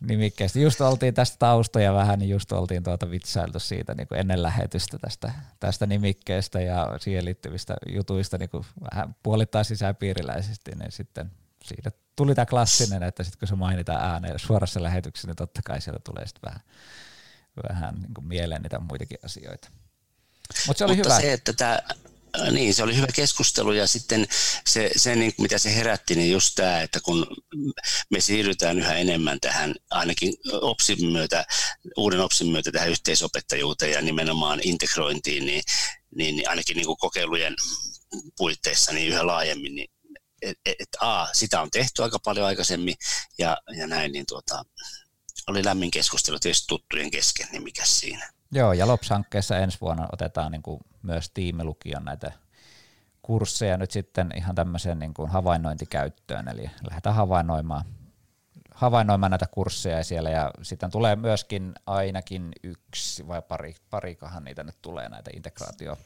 [0.00, 0.58] nimikkeestä.
[0.58, 4.98] Just oltiin tästä taustoja vähän, niin just oltiin tuota vitsailtu siitä niin kuin ennen lähetystä
[4.98, 8.64] tästä, tästä nimikkeestä ja siihen liittyvistä jutuista niin kuin
[8.94, 11.30] vähän puolittain sisäpiiriläisesti, niin sitten
[11.64, 15.80] siitä tuli tämä klassinen, että sitten kun se mainitaan ääneen suorassa lähetyksessä, niin totta kai
[15.80, 16.60] siellä tulee sitten vähän,
[17.72, 19.68] vähän niin kuin mieleen niitä muitakin asioita.
[20.66, 21.20] Mut se oli Mutta hyvä.
[21.20, 21.78] se, että tämä
[22.50, 24.26] niin, se oli hyvä keskustelu ja sitten
[24.66, 27.26] se, se niin, mitä se herätti, niin just tämä, että kun
[28.10, 31.44] me siirrytään yhä enemmän tähän ainakin OPSin myötä,
[31.96, 35.62] uuden OPSin myötä tähän yhteisopettajuuteen ja nimenomaan integrointiin, niin,
[36.16, 37.56] niin, ainakin niin kuin kokeilujen
[38.36, 39.90] puitteissa niin yhä laajemmin, niin
[40.42, 42.94] et, et, a, sitä on tehty aika paljon aikaisemmin
[43.38, 44.64] ja, ja näin, niin tuota,
[45.46, 48.30] oli lämmin keskustelu tietysti tuttujen kesken, niin mikä siinä.
[48.52, 52.32] Joo, ja LOPS-hankkeessa ensi vuonna otetaan niin kuin myös tiimilukion näitä
[53.22, 57.84] kursseja nyt sitten ihan tämmöiseen niin kuin havainnointikäyttöön, eli lähdetään havainnoimaan,
[58.74, 64.82] havainnoimaan näitä kursseja siellä, ja sitten tulee myöskin ainakin yksi vai pari, parikahan niitä nyt
[64.82, 65.98] tulee näitä integraatio,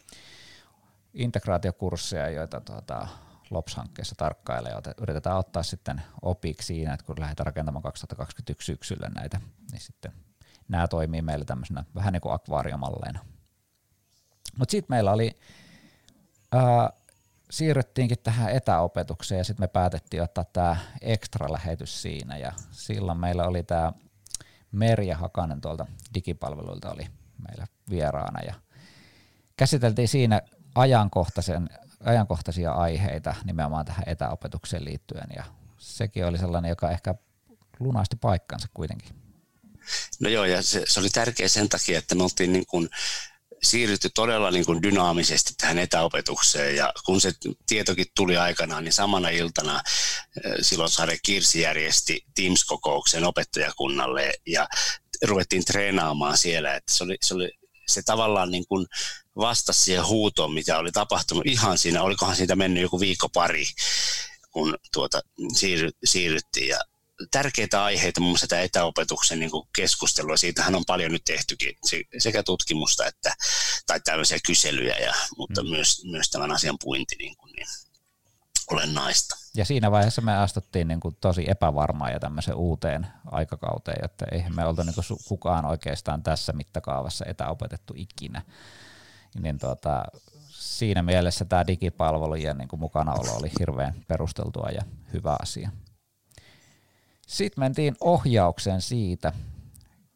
[1.14, 3.08] integraatiokursseja, joita tuota,
[3.50, 9.40] LOPS-hankkeessa tarkkailee, ja yritetään ottaa sitten opiksi siinä, että kun lähdetään rakentamaan 2021 syksyllä näitä,
[9.72, 10.12] niin sitten
[10.68, 13.20] nämä toimii meillä tämmöisenä vähän niin kuin akvaariomalleina.
[14.58, 15.38] Mutta sitten meillä oli,
[16.52, 16.90] ää,
[17.50, 22.38] siirryttiinkin tähän etäopetukseen ja sitten me päätettiin ottaa tämä ekstra lähetys siinä.
[22.38, 23.92] Ja silloin meillä oli tämä
[24.72, 27.06] Merja Hakanen tuolta digipalveluilta oli
[27.48, 28.40] meillä vieraana.
[28.46, 28.54] Ja
[29.56, 30.42] käsiteltiin siinä
[30.74, 31.68] ajankohtaisen,
[32.04, 35.28] ajankohtaisia aiheita nimenomaan tähän etäopetukseen liittyen.
[35.36, 35.44] Ja
[35.78, 37.14] sekin oli sellainen, joka ehkä
[37.80, 39.10] lunasti paikkansa kuitenkin.
[40.20, 42.88] No joo, ja se, se oli tärkeä sen takia, että me oltiin niin kuin
[43.62, 46.76] siirrytty todella niin kuin dynaamisesti tähän etäopetukseen.
[46.76, 47.32] Ja kun se
[47.66, 49.82] tietokin tuli aikanaan, niin samana iltana
[50.44, 54.68] eh, silloin Sare Kirsi järjesti Teams-kokouksen opettajakunnalle ja
[55.24, 57.50] ruvettiin treenaamaan siellä, että se oli, se oli
[57.88, 58.86] se tavallaan niin kuin
[59.36, 63.64] vastasi siihen huutoon, mitä oli tapahtunut ihan siinä, olikohan siitä mennyt joku viikko pari,
[64.50, 65.20] kun tuota,
[65.54, 66.68] siirry, siirryttiin.
[66.68, 66.78] Ja
[67.30, 70.36] tärkeitä aiheita, muun muassa tämä etäopetuksen niin keskustelua.
[70.36, 71.74] Siitähän on paljon nyt tehtykin
[72.18, 73.34] sekä tutkimusta että,
[73.86, 75.68] tai tämmöisiä kyselyjä, ja, mutta mm.
[75.68, 77.66] myös, myös tämän asian puinti niin kuin, niin
[78.70, 79.36] olennaista.
[79.56, 84.54] Ja siinä vaiheessa me astuttiin niin kuin tosi epävarmaa ja tämmöiseen uuteen aikakauteen, että eihän
[84.56, 88.42] me oltu niin kuin kukaan oikeastaan tässä mittakaavassa etäopetettu ikinä.
[89.42, 90.04] niin tuota,
[90.50, 95.70] siinä mielessä tämä digipalvelujen niin kuin mukanaolo oli hirveän perusteltua ja hyvä asia.
[97.28, 99.32] Sitten mentiin ohjaukseen siitä.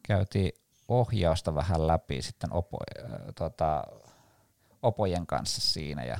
[0.07, 0.51] Käytiin
[0.87, 3.83] ohjausta vähän läpi sitten opo, äh, tota,
[4.81, 6.17] opojen kanssa siinä ja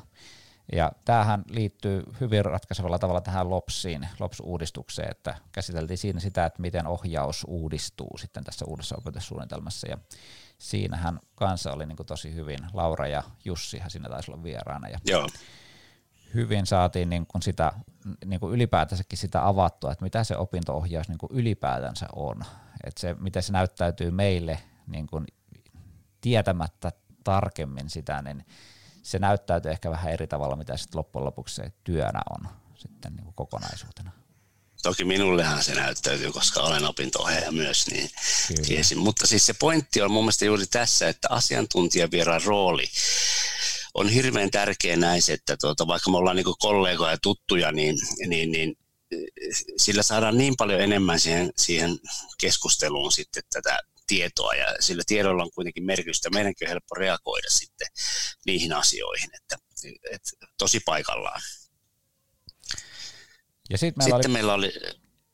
[0.72, 6.86] ja tämähän liittyy hyvin ratkaisevalla tavalla tähän LOPSiin, LOPS-uudistukseen, että käsiteltiin siinä sitä, että miten
[6.86, 9.88] ohjaus uudistuu sitten tässä uudessa opetussuunnitelmassa.
[9.88, 9.98] Ja
[10.58, 14.88] siinähän kanssa oli niin tosi hyvin, Laura ja Jussihan siinä taisi olla vieraana.
[14.88, 15.28] Ja Joo.
[16.34, 17.72] Hyvin saatiin niin kuin sitä,
[18.24, 22.44] niin kuin ylipäätänsäkin sitä avattua, että mitä se opinto-ohjaus niin kuin ylipäätänsä on.
[22.84, 25.26] Että se, miten se näyttäytyy meille niin kuin
[26.20, 26.92] tietämättä
[27.24, 28.46] tarkemmin sitä, niin
[29.02, 33.24] se näyttäytyy ehkä vähän eri tavalla, mitä sitten loppujen lopuksi se työnä on sitten niin
[33.24, 34.10] kuin kokonaisuutena.
[34.82, 38.10] Toki minullehan se näyttäytyy, koska olen opinto myös, niin
[38.66, 38.98] tiesin.
[38.98, 42.84] Mutta siis se pointti on mun mielestä juuri tässä, että asiantuntijavieraan rooli
[43.94, 48.52] on hirveän tärkeä näissä, että tuota, vaikka me ollaan niin kollegoja ja tuttuja, niin, niin,
[48.52, 48.76] niin
[49.76, 51.98] sillä saadaan niin paljon enemmän siihen, siihen
[52.40, 56.30] keskusteluun sitten tätä tietoa ja sillä tiedolla on kuitenkin merkitystä.
[56.30, 57.88] Meidänkin on helppo reagoida sitten
[58.46, 59.56] niihin asioihin, että,
[60.10, 61.40] että tosi paikallaan.
[63.70, 64.32] Ja sit meillä sitten oli...
[64.32, 64.72] meillä oli...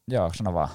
[0.08, 0.68] Joo, sano vaan.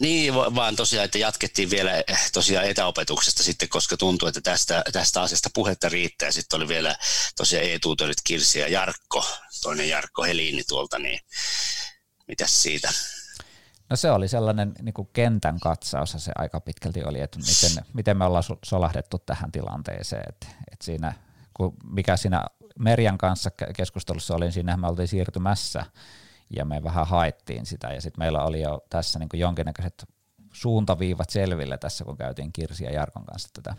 [0.00, 5.22] Niin, vaan tosiaan, että jatkettiin vielä eh, tosiaan etäopetuksesta sitten, koska tuntuu, että tästä, tästä
[5.22, 6.30] asiasta puhetta riittää.
[6.30, 6.96] Sitten oli vielä
[7.36, 9.24] tosiaan e-tuutorit Kirsi ja Jarkko,
[9.62, 11.20] toinen Jarkko Heliini tuolta, niin
[12.28, 12.88] mitäs siitä?
[13.90, 18.16] No se oli sellainen niin kuin kentän katsaus se aika pitkälti oli, että miten, miten
[18.16, 20.24] me ollaan solahdettu tähän tilanteeseen.
[20.28, 21.12] Että, että siinä,
[21.54, 22.44] kun mikä siinä
[22.78, 25.86] Merjan kanssa keskustelussa oli, niin siinä me oltiin siirtymässä
[26.50, 27.88] ja me vähän haettiin sitä.
[27.88, 30.04] Ja sitten meillä oli jo tässä niin jonkinnäköiset
[30.52, 33.74] suuntaviivat selville tässä, kun käytiin Kirsi ja Jarkon kanssa tätä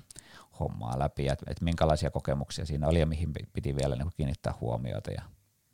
[0.59, 5.11] hommaa läpi, että, että minkälaisia kokemuksia siinä oli ja mihin piti vielä niin kiinnittää huomiota
[5.11, 5.21] ja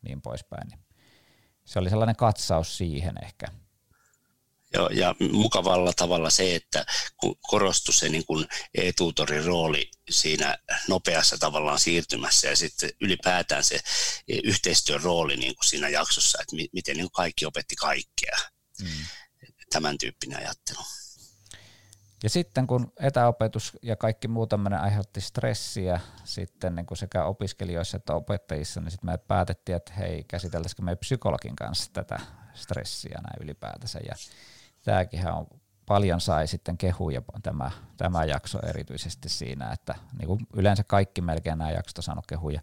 [0.02, 0.68] niin poispäin.
[0.68, 0.80] Niin
[1.66, 3.48] se oli sellainen katsaus siihen ehkä–
[4.73, 6.86] ja, ja mukavalla tavalla se, että
[7.41, 13.80] korostui se niin kuin e-tuutorin rooli siinä nopeassa tavallaan siirtymässä ja sitten ylipäätään se
[14.43, 18.38] yhteistyön rooli niin kuin siinä jaksossa, että miten niin kuin kaikki opetti kaikkea.
[18.82, 18.88] Mm.
[19.71, 20.80] Tämän tyyppinen ajattelu.
[22.23, 27.97] Ja sitten kun etäopetus ja kaikki muu tämmöinen aiheutti stressiä sitten niin kuin sekä opiskelijoissa
[27.97, 32.19] että opettajissa, niin sitten me päätettiin, että hei, käsiteltäisikö me psykologin kanssa tätä
[32.53, 33.99] stressiä näin ylipäätänsä.
[33.99, 34.15] Ja
[34.84, 35.48] tämäkin on
[35.86, 41.58] paljon sai sitten kehuja tämä, tämä jakso erityisesti siinä, että niin kuin yleensä kaikki melkein
[41.58, 42.62] nämä jaksot on saanut kehuja,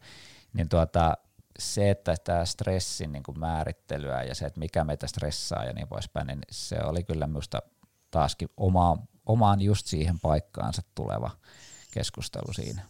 [0.52, 1.16] niin tuota,
[1.58, 5.88] se, että tämä stressin niin kuin määrittelyä ja se, että mikä meitä stressaa ja niin
[5.88, 7.62] poispäin, niin se oli kyllä minusta
[8.10, 11.30] taaskin omaan, omaan just siihen paikkaansa tuleva
[11.90, 12.82] keskustelu siinä.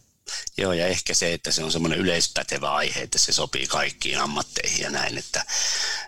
[0.57, 4.83] Joo, ja ehkä se, että se on semmoinen yleispätevä aihe, että se sopii kaikkiin ammatteihin
[4.83, 5.45] ja näin, että,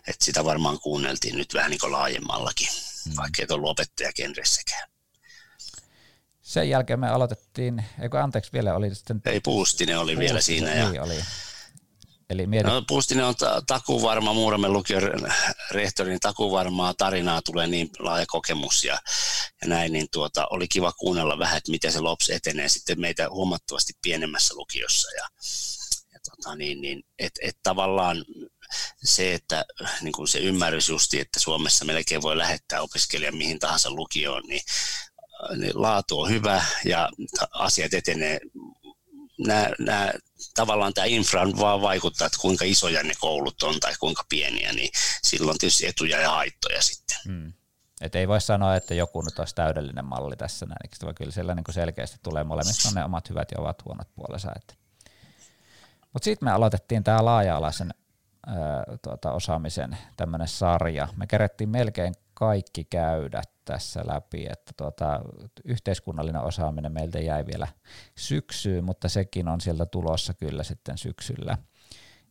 [0.08, 2.70] että sitä varmaan kuunneltiin nyt vähän niin kuin laajemmallakin
[3.10, 3.16] mm.
[3.16, 4.90] vaikka et ollut opettaja genressäkään.
[6.42, 9.22] Sen jälkeen me aloitettiin, eikö anteeksi vielä oli sitten...
[9.26, 10.74] Ei, Puustinen oli Puustinen, vielä siinä.
[10.74, 10.90] Ja...
[10.90, 11.16] Niin oli.
[12.30, 12.72] Eli mietit...
[12.72, 15.02] no, Puustinen on ta- takuvarma, Muuramen lukion
[15.72, 18.98] rehtorin takuvarmaa tarinaa, tulee niin laaja kokemus ja,
[19.62, 23.30] ja näin, niin tuota, oli kiva kuunnella vähän, että miten se LOPS etenee sitten meitä
[23.30, 25.28] huomattavasti pienemmässä lukiossa ja,
[26.14, 28.26] ja tota, niin, niin, et, et tavallaan
[29.04, 29.66] se, että
[30.02, 34.62] niin kuin se ymmärrys justi, että Suomessa melkein voi lähettää opiskelijan mihin tahansa lukioon, niin,
[35.58, 37.10] niin laatu on hyvä ja
[37.52, 38.40] asiat etenee.
[39.40, 40.14] Nämä, nämä,
[40.56, 44.90] tavallaan tämä infra vaan vaikuttaa, että kuinka isoja ne koulut on tai kuinka pieniä, niin
[45.24, 47.18] silloin tietysti etuja ja haittoja sitten.
[47.26, 47.54] Hmm.
[48.02, 51.56] Et ei voi sanoa, että joku nyt olisi täydellinen malli tässä näin, vaan kyllä siellä
[51.56, 54.52] niin selkeästi tulee molemmissa on ne omat hyvät ja ovat huonot puolensa.
[56.14, 57.94] Mutta sitten me aloitettiin tämä laaja-alaisen
[59.02, 61.08] tuota, osaamisen tämmöinen sarja.
[61.16, 65.22] Me kerettiin melkein kaikki käydä tässä läpi, että tuota,
[65.64, 67.68] yhteiskunnallinen osaaminen meiltä jäi vielä
[68.16, 71.58] syksyyn, mutta sekin on sieltä tulossa kyllä sitten syksyllä.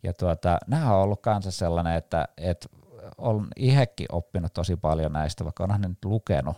[0.03, 2.69] Ja tuota, nämä on ollut kanssa sellainen, että, että
[3.19, 6.57] on itsekin oppinut tosi paljon näistä, vaikka onhan ne nyt lukenut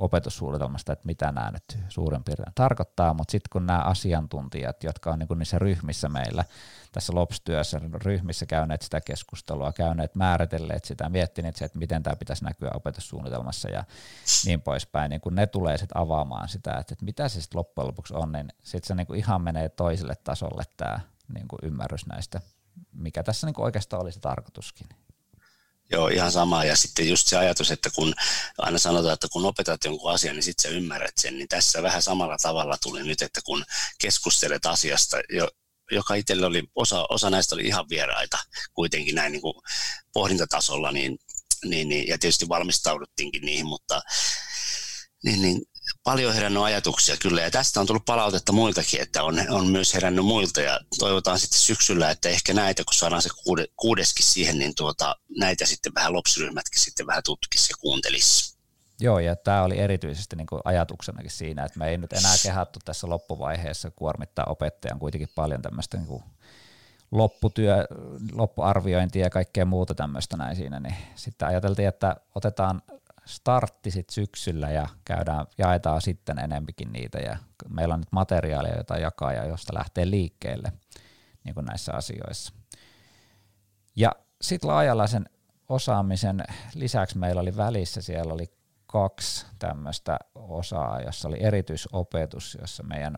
[0.00, 5.18] opetussuunnitelmasta, että mitä nämä nyt suurin piirtein tarkoittaa, mutta sitten kun nämä asiantuntijat, jotka on
[5.18, 6.44] niin niissä ryhmissä meillä,
[6.92, 12.44] tässä LOPS-työssä ryhmissä käyneet sitä keskustelua, käyneet määritelleet sitä, miettineet se, että miten tämä pitäisi
[12.44, 13.84] näkyä opetussuunnitelmassa ja
[14.46, 17.88] niin poispäin, niin kun ne tulee sitten avaamaan sitä, että, että mitä se sitten loppujen
[17.88, 21.00] lopuksi on, niin sitten se niin kuin ihan menee toiselle tasolle tämä
[21.34, 22.40] niin ymmärrys näistä,
[22.92, 24.86] mikä tässä niin oikeastaan oli se tarkoituskin.
[25.92, 26.64] Joo, ihan sama.
[26.64, 28.14] Ja sitten just se ajatus, että kun
[28.58, 32.02] aina sanotaan, että kun opetat jonkun asian, niin sitten sä ymmärrät sen, niin tässä vähän
[32.02, 33.64] samalla tavalla tuli nyt, että kun
[33.98, 35.48] keskustelet asiasta, jo,
[35.90, 38.38] joka itselle oli, osa, osa näistä oli ihan vieraita
[38.74, 39.54] kuitenkin näin niin kuin
[40.12, 41.18] pohdintatasolla, niin,
[41.64, 44.02] niin, niin, ja tietysti valmistauduttiinkin niihin, mutta
[45.24, 45.62] niin, niin
[46.04, 50.24] paljon herännyt ajatuksia kyllä, ja tästä on tullut palautetta muiltakin, että on, on myös herännyt
[50.24, 54.74] muilta, ja toivotaan sitten syksyllä, että ehkä näitä, kun saadaan se kuude, kuudeskin siihen, niin
[54.74, 58.60] tuota, näitä sitten vähän lopsiryhmätkin sitten vähän tutkisi ja kuuntelisi.
[59.00, 62.78] Joo, ja tämä oli erityisesti niin kuin ajatuksenakin siinä, että me ei nyt enää kehattu
[62.84, 66.22] tässä loppuvaiheessa kuormittaa opettajan kuitenkin paljon tämmöistä niin kuin
[67.10, 67.86] lopputyö,
[68.32, 72.82] loppuarviointia ja kaikkea muuta tämmöistä näin siinä, niin sitten ajateltiin, että otetaan
[73.30, 77.36] startti sit syksyllä ja käydään, jaetaan sitten enempikin niitä ja
[77.68, 80.72] meillä on nyt materiaalia, jota jakaa ja josta lähtee liikkeelle
[81.44, 82.52] niin kuin näissä asioissa.
[83.96, 85.24] Ja sitten laajalaisen
[85.68, 88.46] osaamisen lisäksi meillä oli välissä, siellä oli
[88.86, 93.14] kaksi tämmöistä osaa, jossa oli erityisopetus, jossa meidän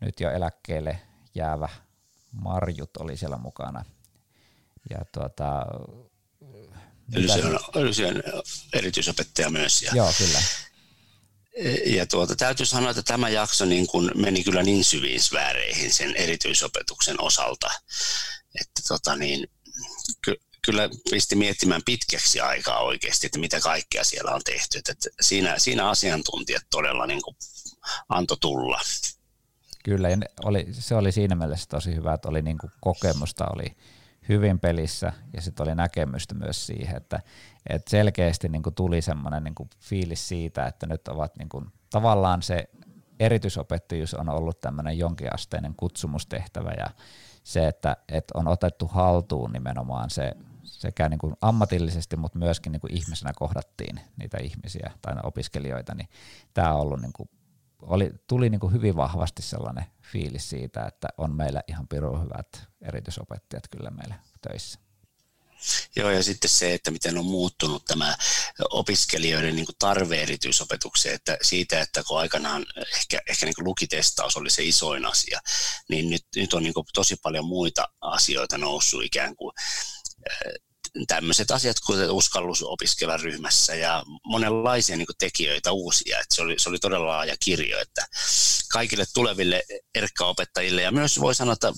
[0.00, 0.98] nyt jo eläkkeelle
[1.34, 1.68] jäävä
[2.32, 3.84] Marjut oli siellä mukana.
[4.90, 5.66] Ja tuota,
[7.74, 8.22] Elysian
[8.72, 9.82] erityisopettaja myös.
[9.82, 10.42] Ja, Joo, kyllä.
[11.86, 16.16] Ja tuota, täytyy sanoa, että tämä jakso niin kuin meni kyllä niin syviin sfääreihin sen
[16.16, 17.70] erityisopetuksen osalta,
[18.60, 19.50] että tota niin,
[20.24, 24.78] ky, kyllä pisti miettimään pitkäksi aikaa oikeasti, että mitä kaikkea siellä on tehty.
[24.78, 27.36] Että siinä, siinä asiantuntijat todella niin kuin
[28.08, 28.80] antoi tulla.
[29.84, 33.76] Kyllä, ja oli, se oli siinä mielessä tosi hyvä, että oli niin kuin kokemusta, oli
[34.28, 37.20] hyvin pelissä ja sitten oli näkemystä myös siihen, että,
[37.68, 41.66] että selkeästi niin kuin tuli semmoinen niin kuin fiilis siitä, että nyt ovat niin kuin,
[41.90, 42.68] tavallaan se
[43.20, 46.90] erityisopettajuus on ollut tämmöinen jonkinasteinen kutsumustehtävä ja
[47.44, 50.32] se, että, että on otettu haltuun nimenomaan se
[50.62, 56.08] sekä niin kuin ammatillisesti, mutta myöskin niin kuin ihmisenä kohdattiin niitä ihmisiä tai opiskelijoita, niin
[56.54, 57.28] tämä on ollut niin kuin
[57.82, 62.68] oli, tuli niin kuin hyvin vahvasti sellainen fiilis siitä, että on meillä ihan pirun hyvät
[62.80, 64.14] erityisopettajat kyllä meillä
[64.48, 64.78] töissä.
[65.96, 68.16] Joo, ja sitten se, että miten on muuttunut tämä
[68.70, 74.62] opiskelijoiden niin tarve erityisopetukseen, että siitä, että kun aikanaan ehkä, ehkä niin lukitestaus oli se
[74.62, 75.40] isoin asia,
[75.88, 79.52] niin nyt, nyt on niin tosi paljon muita asioita noussut ikään kuin
[81.06, 86.20] tämmöiset asiat, kuten uskallus opiskella ryhmässä ja monenlaisia niin tekijöitä uusia.
[86.20, 88.06] Että se, oli, se oli todella laaja kirjo, että
[88.72, 89.62] kaikille tuleville
[89.94, 91.72] erkkaopettajille ja myös voi sanoa, että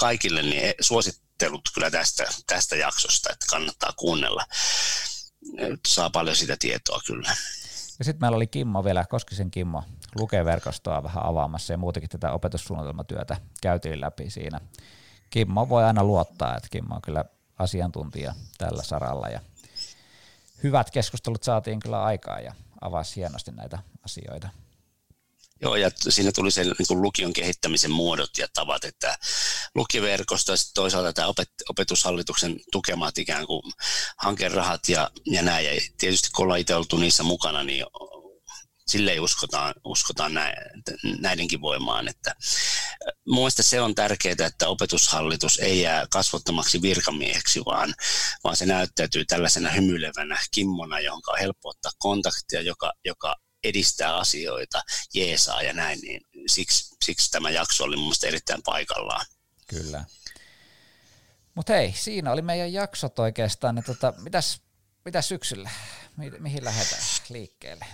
[0.00, 4.44] kaikille niin suosittelut kyllä tästä, tästä jaksosta, että kannattaa kuunnella.
[5.86, 7.36] Saa paljon sitä tietoa kyllä.
[7.98, 9.82] Ja sitten meillä oli Kimmo vielä, Koskisen Kimmo,
[10.18, 14.60] lukeverkostoa vähän avaamassa ja muutenkin tätä opetussuunnitelmatyötä käytiin läpi siinä.
[15.30, 17.24] Kimmo voi aina luottaa, että Kimmo on kyllä
[17.58, 19.40] asiantuntija tällä saralla ja
[20.62, 24.48] hyvät keskustelut saatiin kyllä aikaa ja avasi hienosti näitä asioita.
[25.60, 29.18] Joo, ja siinä tuli se niin kuin lukion kehittämisen muodot ja tavat, että
[29.74, 33.62] lukiverkosto ja toisaalta tämä opet, opetushallituksen tukemat ikään kuin
[34.16, 35.66] hankerahat ja, ja näin.
[35.66, 37.86] Ja tietysti kun ollaan itse oltu niissä mukana, niin
[38.88, 40.32] sille uskotaan, uskotaan
[41.20, 42.08] näidenkin voimaan.
[42.08, 42.34] Että
[43.26, 47.94] mun se on tärkeää, että opetushallitus ei jää kasvottomaksi virkamieheksi, vaan,
[48.44, 54.82] vaan se näyttäytyy tällaisena hymyilevänä kimmona, jonka on helppo ottaa kontaktia, joka, joka edistää asioita,
[55.14, 59.26] jeesaa ja näin, niin siksi, siksi tämä jakso oli mun erittäin paikallaan.
[59.66, 60.04] Kyllä.
[61.54, 63.74] Mutta hei, siinä oli meidän jaksot oikeastaan.
[63.74, 64.60] Niin tota, mitäs,
[65.04, 65.70] mitäs syksyllä?
[66.16, 67.86] Mi- mihin lähdetään liikkeelle?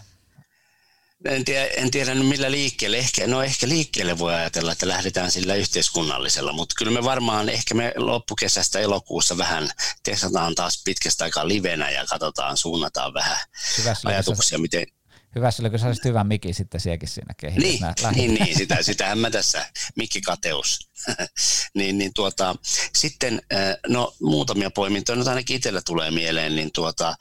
[1.25, 2.97] En tiedä, en tiedä millä liikkeelle.
[2.97, 7.75] Ehkä, no ehkä liikkeelle voi ajatella, että lähdetään sillä yhteiskunnallisella, mutta kyllä me varmaan ehkä
[7.75, 9.71] me loppukesästä elokuussa vähän
[10.03, 13.39] testataan taas pitkästä aikaa livenä ja katsotaan, suunnataan vähän
[13.79, 14.87] Hyvässä ajatuksia, miten,
[15.35, 17.65] Hyvä sillä, kun sä olisit hyvä mikki sitten siekin siinä kehitys.
[17.65, 17.81] Niin,
[18.15, 19.67] niin, niin, sitä, sitähän mä tässä,
[19.97, 20.91] mikkikateus.
[21.79, 22.57] niin, niin tuota,
[22.97, 23.43] sitten,
[23.89, 27.17] no muutamia poimintoja nyt ainakin itsellä tulee mieleen, niin tuota,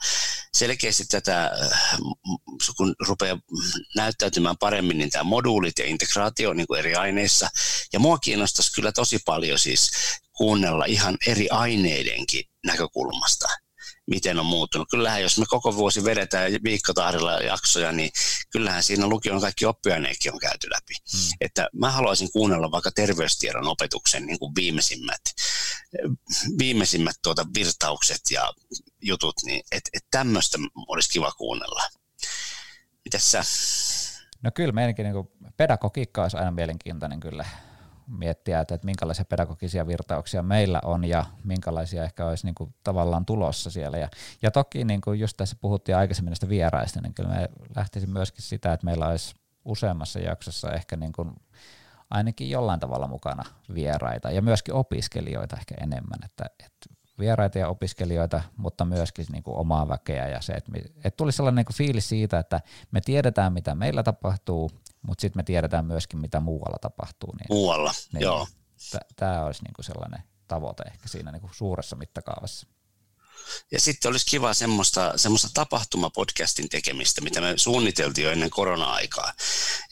[0.54, 1.50] selkeästi tätä,
[2.76, 3.38] kun rupeaa
[3.96, 7.48] näyttäytymään paremmin, niin tämä moduulit ja integraatio niin kuin eri aineissa.
[7.92, 9.90] Ja mua kiinnostaisi kyllä tosi paljon siis
[10.32, 13.48] kuunnella ihan eri aineidenkin näkökulmasta–
[14.06, 14.88] miten on muuttunut.
[14.90, 18.10] Kyllähän jos me koko vuosi vedetään viikkotahdilla jaksoja, niin
[18.50, 20.94] kyllähän siinä lukion kaikki oppiaineetkin on käyty läpi.
[21.12, 21.28] Hmm.
[21.40, 25.20] Että mä haluaisin kuunnella vaikka terveystiedon opetuksen niin kuin viimeisimmät,
[26.58, 28.52] viimeisimmät tuota virtaukset ja
[29.02, 31.82] jutut, niin että et tämmöistä olisi kiva kuunnella.
[33.04, 33.44] Mitäs sä?
[34.42, 37.44] No kyllä meidänkin niin pedagogiikka olisi aina mielenkiintoinen kyllä
[38.06, 43.26] miettiä, että, että minkälaisia pedagogisia virtauksia meillä on ja minkälaisia ehkä olisi niin kuin tavallaan
[43.26, 43.98] tulossa siellä.
[43.98, 44.08] Ja,
[44.42, 48.42] ja toki niin kuin just tässä puhuttiin aikaisemmin näistä vieraista, niin kyllä me lähtisin myöskin
[48.42, 51.30] sitä, että meillä olisi useammassa jaksossa ehkä niin kuin
[52.10, 58.42] ainakin jollain tavalla mukana vieraita ja myöskin opiskelijoita ehkä enemmän, että, että vieraita ja opiskelijoita,
[58.56, 62.08] mutta myöskin niin kuin omaa väkeä ja se, että, että tulisi sellainen niin kuin fiilis
[62.08, 64.70] siitä, että me tiedetään mitä meillä tapahtuu,
[65.06, 67.32] mutta sitten me tiedetään myöskin mitä muualla tapahtuu.
[67.32, 68.46] Niin, muualla, niin, joo.
[69.16, 72.66] Tämä olisi niin kuin sellainen tavoite ehkä siinä niin kuin suuressa mittakaavassa.
[73.72, 79.32] Ja sitten olisi kiva semmoista, semmoista tapahtumapodcastin tekemistä, mitä me suunniteltiin jo ennen korona-aikaa.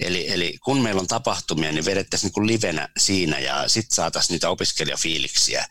[0.01, 4.35] Eli, eli kun meillä on tapahtumia, niin vedettäisiin niin kuin livenä siinä ja sitten saataisiin
[4.35, 5.66] niitä opiskelijafiiliksiä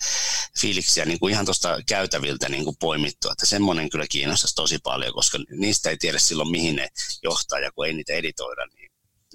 [0.60, 3.32] fiiliksiä niin kuin ihan tuosta käytäviltä niin kuin poimittua.
[3.32, 6.88] Että semmoinen kyllä kiinnostaisi tosi paljon, koska niistä ei tiedä silloin, mihin ne
[7.23, 8.90] johtaa ja kun ei niitä editoida, niin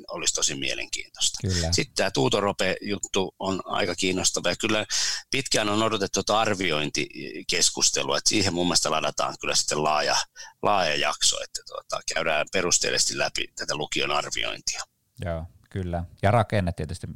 [0.08, 1.38] olisi tosi mielenkiintoista.
[1.42, 1.72] Kyllä.
[1.72, 4.86] Sitten tämä Tuutorope-juttu on aika kiinnostava ja kyllä
[5.30, 10.16] pitkään on odotettu tuota arviointikeskustelua, että siihen mun mielestä ladataan kyllä sitten laaja,
[10.62, 14.82] laaja jakso, että tuota, käydään perusteellisesti läpi tätä lukion arviointia.
[15.24, 16.04] Joo, kyllä.
[16.22, 17.06] Ja rakenne tietysti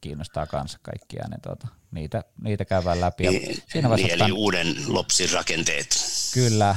[0.00, 3.24] kiinnostaa kanssa kaikkia, niin tuota, niitä, niitä käydään läpi.
[3.24, 5.96] Ja niin, siinä niin, eli uuden lopsin rakenteet.
[6.34, 6.76] Kyllä,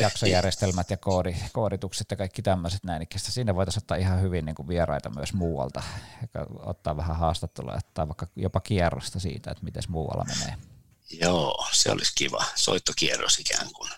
[0.00, 3.06] jaksojärjestelmät ja koodi, kooditukset ja kaikki tämmöiset näin.
[3.16, 5.82] Siinä voitaisiin ottaa ihan hyvin niin kuin vieraita myös muualta,
[6.58, 10.56] ottaa vähän haastattelua tai vaikka jopa kierrosta siitä, että miten muualla menee.
[11.10, 12.44] Joo, se olisi kiva.
[12.54, 13.90] Soittokierros ikään kuin.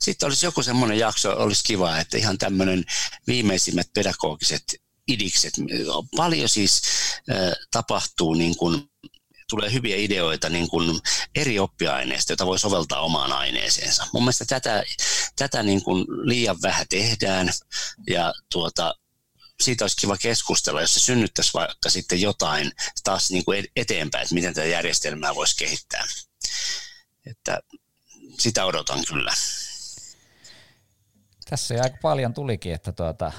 [0.00, 2.84] Sitten olisi joku semmoinen jakso, olisi kiva, että ihan tämmöinen
[3.26, 4.64] viimeisimmät pedagogiset
[5.08, 5.54] idikset.
[6.16, 6.82] Paljon siis
[7.30, 8.90] äh, tapahtuu niin kuin
[9.50, 11.00] tulee hyviä ideoita niin kuin
[11.34, 14.06] eri oppiaineista, joita voi soveltaa omaan aineeseensa.
[14.12, 14.84] Mun mielestä tätä,
[15.36, 17.50] tätä niin kuin liian vähän tehdään
[18.10, 18.94] ja tuota,
[19.62, 22.72] siitä olisi kiva keskustella, jos se synnyttäisi vaikka sitten jotain
[23.04, 26.04] taas niin kuin eteenpäin, että miten tätä järjestelmää voisi kehittää.
[27.26, 27.60] Että
[28.38, 29.32] sitä odotan kyllä.
[31.50, 33.32] Tässä aika paljon tulikin, että tuota,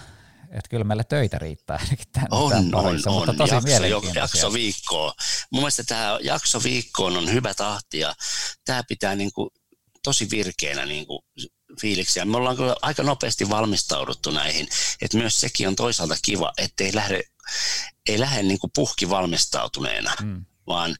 [0.51, 3.37] että kyllä meillä töitä riittää ainakin tämän, on, tämän parissa, on, mutta on.
[3.37, 5.13] tosi jakso, jakso viikkoa.
[5.51, 8.15] Mun mielestä tämä jakso viikkoon on hyvä tahti ja
[8.65, 9.49] tämä pitää niin kuin
[10.03, 11.19] tosi virkeänä niin kuin
[11.81, 12.25] fiiliksiä.
[12.25, 14.67] Me ollaan kyllä aika nopeasti valmistauduttu näihin,
[15.01, 17.23] että myös sekin on toisaalta kiva, ettei lähde,
[18.09, 20.45] ei lähde niin kuin puhki valmistautuneena, mm.
[20.67, 20.95] vaan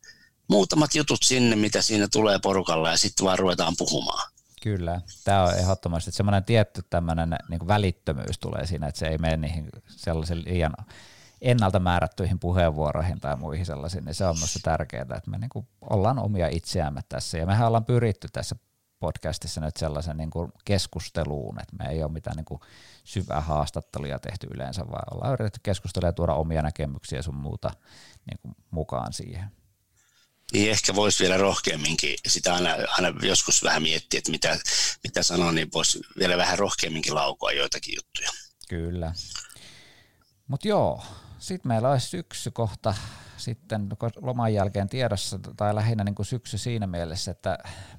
[0.50, 4.32] muutamat jutut sinne, mitä siinä tulee porukalla ja sitten vaan ruvetaan puhumaan.
[4.66, 9.38] Kyllä, tämä on ehdottomasti semmoinen tietty tämmöinen niin välittömyys tulee siinä, että se ei mene
[9.38, 10.74] niihin sellaisen liian
[11.42, 15.68] ennalta määrättyihin puheenvuoroihin tai muihin sellaisiin, niin se on minusta tärkeää, että me niin kuin
[15.82, 17.38] ollaan omia itseämme tässä.
[17.38, 18.56] Ja mehän ollaan pyritty tässä
[19.00, 22.62] podcastissa nyt sellaisen niin kuin keskusteluun, että me ei ole mitään niin kuin
[23.04, 27.72] syvää haastatteluja tehty yleensä, vaan ollaan yritetty keskustella ja tuoda omia näkemyksiä sun muuta
[28.32, 29.52] niin kuin mukaan siihen
[30.54, 34.60] niin ehkä voisi vielä rohkeamminkin, sitä aina, aina joskus vähän miettiä, että mitä,
[35.04, 38.30] mitä sanoo, niin voisi vielä vähän rohkeamminkin laukoa joitakin juttuja.
[38.70, 39.14] Kyllä.
[40.48, 41.04] Mutta joo,
[41.40, 42.96] sitten meillä olisi syksy kohta
[43.38, 43.88] sitten
[44.22, 47.58] loman jälkeen tiedossa, tai lähinnä niin kuin syksy siinä mielessä, että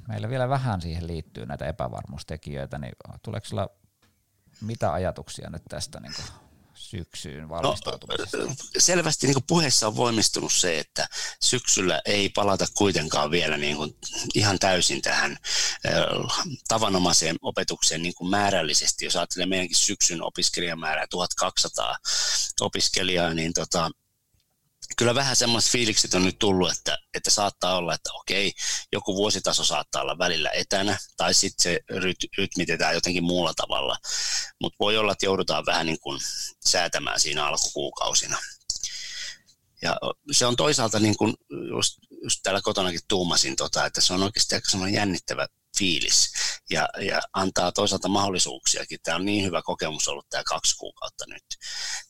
[0.08, 3.68] meillä vielä vähän siihen liittyy näitä epävarmuustekijöitä, niin tuleeko sulla
[4.60, 6.45] mitä ajatuksia nyt tästä niin kuin
[6.90, 8.36] syksyyn valmistautumisesta?
[8.36, 11.08] No, selvästi niin puheessa on voimistunut se, että
[11.42, 13.96] syksyllä ei palata kuitenkaan vielä niin kuin
[14.34, 15.36] ihan täysin tähän
[16.68, 19.04] tavanomaiseen opetukseen niin kuin määrällisesti.
[19.04, 21.96] Jos ajattelee meidänkin syksyn opiskelijamäärää 1200
[22.60, 23.90] opiskelijaa, niin tota,
[24.96, 28.52] kyllä vähän semmoiset fiilikset on nyt tullut, että, että saattaa olla, että okei,
[28.92, 33.96] joku vuositaso saattaa olla välillä etänä, tai sitten se ryt, rytmitetään jotenkin muulla tavalla,
[34.60, 36.20] mutta voi olla, että joudutaan vähän niin kuin
[36.66, 38.38] säätämään siinä alkukuukausina.
[39.82, 39.96] Ja
[40.32, 41.34] se on toisaalta, niin kuin
[41.68, 46.32] just, just täällä kotonakin tuumasin, tota, että se on oikeasti aika semmoinen jännittävä fiilis
[46.70, 48.98] ja, ja antaa toisaalta mahdollisuuksiakin.
[49.02, 51.44] Tämä on niin hyvä kokemus ollut tämä kaksi kuukautta nyt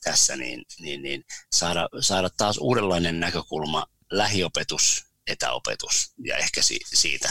[0.05, 7.31] tässä, niin, niin, niin saada, saada taas uudenlainen näkökulma, lähiopetus, etäopetus ja ehkä si, siitä.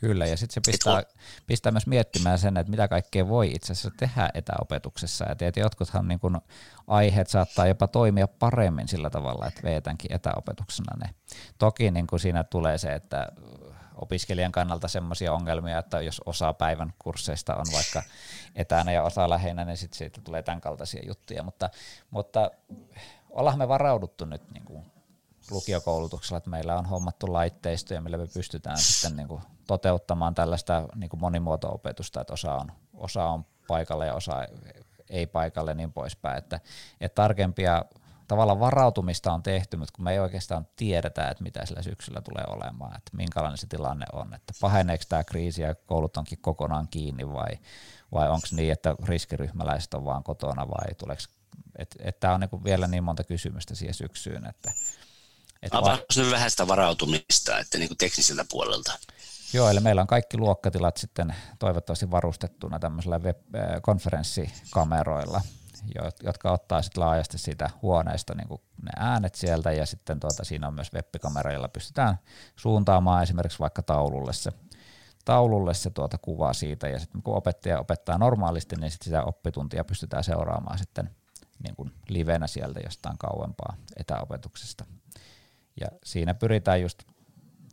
[0.00, 1.02] Kyllä, ja sitten se pistää,
[1.46, 5.24] pistää myös miettimään sen, että mitä kaikkea voi itse asiassa tehdä etäopetuksessa.
[5.28, 6.40] Ja tiedät, jotkuthan niin kun
[6.86, 11.14] aiheet saattaa jopa toimia paremmin sillä tavalla, että veetänkin etäopetuksena ne.
[11.58, 13.28] Toki niin kun siinä tulee se, että
[13.98, 18.02] opiskelijan kannalta semmoisia ongelmia, että jos osa päivän kursseista on vaikka
[18.54, 21.70] etänä ja osa lähellä, niin sitten siitä tulee tämän kaltaisia juttuja, mutta,
[22.10, 22.50] mutta
[23.30, 24.84] ollaan me varauduttu nyt niin kuin
[25.50, 31.10] lukiokoulutuksella, että meillä on hommattu laitteistoja, millä me pystytään sitten niin kuin toteuttamaan tällaista niin
[31.10, 34.46] kuin monimuoto-opetusta, että osa on, osa on paikalle ja osa
[35.10, 36.60] ei paikalle niin poispäin, että,
[37.00, 37.84] että tarkempia
[38.28, 42.44] tavallaan varautumista on tehty, mutta kun me ei oikeastaan tiedetä, että mitä sillä syksyllä tulee
[42.48, 47.32] olemaan, että minkälainen se tilanne on, että paheneeko tämä kriisi ja koulut onkin kokonaan kiinni
[47.32, 47.58] vai,
[48.12, 51.22] vai onko niin, että riskiryhmäläiset on vaan kotona vai tuleeko,
[51.78, 54.72] että et tämä on niinku vielä niin monta kysymystä siihen syksyyn, että
[55.62, 58.92] että Avaisi nyt vähän sitä varautumista, että niin kuin tekniseltä puolelta.
[59.52, 65.40] Joo, eli meillä on kaikki luokkatilat sitten toivottavasti varustettuna tämmöisillä web- konferenssikameroilla,
[66.22, 68.48] jotka ottaa sitten laajasti siitä huoneesta niin
[68.82, 72.18] ne äänet sieltä ja sitten tuota, siinä on myös webbikamera, jolla pystytään
[72.56, 74.50] suuntaamaan esimerkiksi vaikka taululle se,
[75.24, 79.84] taululle se tuota kuva siitä ja sitten kun opettaja opettaa normaalisti, niin sitten sitä oppituntia
[79.84, 81.10] pystytään seuraamaan sitten
[81.62, 84.84] niin kuin livenä sieltä jostain kauempaa etäopetuksesta.
[85.80, 87.02] Ja siinä pyritään just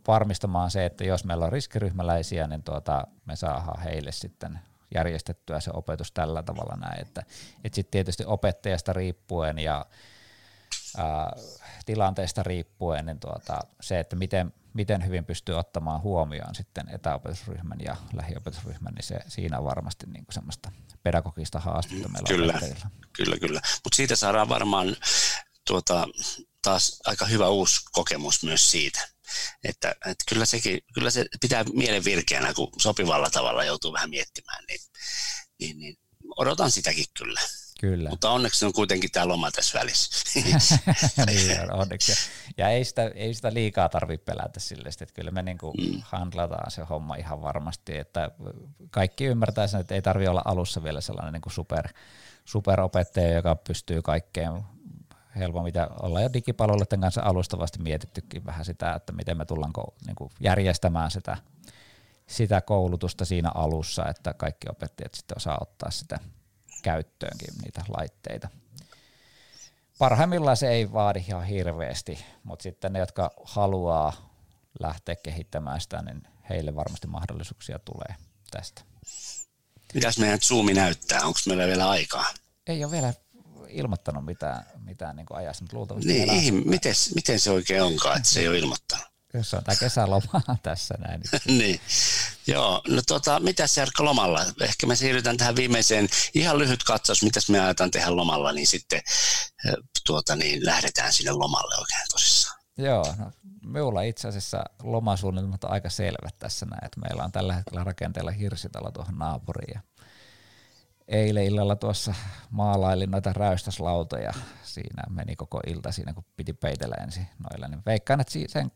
[0.07, 4.59] varmistamaan se, että jos meillä on riskiryhmäläisiä, niin tuota, me saadaan heille sitten
[4.95, 7.23] järjestettyä se opetus tällä tavalla näin, että,
[7.63, 9.85] että sitten tietysti opettajasta riippuen ja
[10.97, 11.35] ää,
[11.85, 17.95] tilanteesta riippuen, niin tuota, se, että miten, miten hyvin pystyy ottamaan huomioon sitten etäopetusryhmän ja
[18.13, 20.71] lähiopetusryhmän, niin se, siinä on varmasti niin kuin semmoista
[21.03, 22.89] pedagogista haastetta meillä kyllä, opettajilla.
[23.13, 23.61] Kyllä, kyllä.
[23.83, 24.95] Mutta siitä saadaan varmaan
[25.67, 26.07] tuota,
[26.61, 29.14] taas aika hyvä uusi kokemus myös siitä.
[29.63, 34.63] Että, että kyllä, sekin, kyllä se pitää mielen virkeänä, kun sopivalla tavalla joutuu vähän miettimään,
[34.67, 34.79] niin,
[35.59, 35.97] niin, niin
[36.37, 37.41] odotan sitäkin kyllä.
[37.79, 38.09] Kyllä.
[38.09, 40.25] Mutta onneksi on kuitenkin tämä loma tässä välissä.
[41.27, 42.13] niin, onneksi.
[42.57, 46.01] Ja ei sitä, ei sitä liikaa tarvitse pelätä sille, että kyllä me niinku mm.
[46.03, 48.31] handlataan se homma ihan varmasti, että
[48.89, 51.87] kaikki ymmärtää sen, että ei tarvitse olla alussa vielä sellainen niinku super,
[52.45, 54.51] superopettaja, joka pystyy kaikkeen
[55.35, 59.73] helpommin, mitä ollaan jo digipalveluiden kanssa alustavasti mietittykin vähän sitä, että miten me tullaan
[60.05, 61.37] niin kuin järjestämään sitä,
[62.27, 66.19] sitä koulutusta siinä alussa, että kaikki opettajat sitten osaa ottaa sitä
[66.81, 68.49] käyttöönkin niitä laitteita.
[69.97, 74.13] Parhaimmillaan se ei vaadi ihan hirveästi, mutta sitten ne, jotka haluaa
[74.79, 78.15] lähteä kehittämään sitä, niin heille varmasti mahdollisuuksia tulee
[78.51, 78.81] tästä.
[79.93, 81.25] Mitäs meidän Zoomi näyttää?
[81.25, 82.25] Onko meillä vielä aikaa?
[82.67, 83.13] Ei ole vielä
[83.69, 88.29] ilmoittanut mitään, mitään niin ajasta, mutta luultavasti niin, ei, miten, miten se oikein onkaan, että
[88.29, 89.05] se ei ole ilmoittanut?
[89.33, 91.21] Jos on tämä kesäloma tässä näin.
[91.59, 91.81] niin.
[92.47, 94.45] Joo, no tota, mitä Jarkko lomalla?
[94.61, 99.01] Ehkä me siirrytään tähän viimeiseen, ihan lyhyt katsaus, mitä me ajetaan tehdä lomalla, niin sitten
[100.05, 102.59] tuota, niin lähdetään sinne lomalle oikein tosissaan.
[102.77, 103.31] Joo, no,
[103.65, 108.31] minulla itse asiassa lomasuunnitelmat on aika selvät tässä näin, että meillä on tällä hetkellä rakenteella
[108.31, 109.81] hirsitalo tuohon naapuriin ja
[111.07, 112.13] eilen illalla tuossa
[112.49, 114.31] maalailin noita räystäslautoja.
[114.63, 117.67] Siinä meni koko ilta siinä, kun piti peitellä ensin noilla.
[117.67, 118.71] Niin veikkaan, että sen,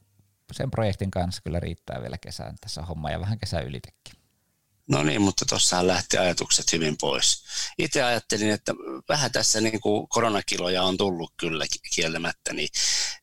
[0.54, 4.19] sen projektin kanssa kyllä riittää vielä kesään tässä homma ja vähän kesä ylitekin.
[4.90, 7.44] No niin, mutta tuossahan lähti ajatukset hyvin pois.
[7.78, 8.74] Itse ajattelin, että
[9.10, 11.66] vähän tässä niin kuin koronakiloja on tullut kyllä
[11.96, 12.70] kieltämättä, niin,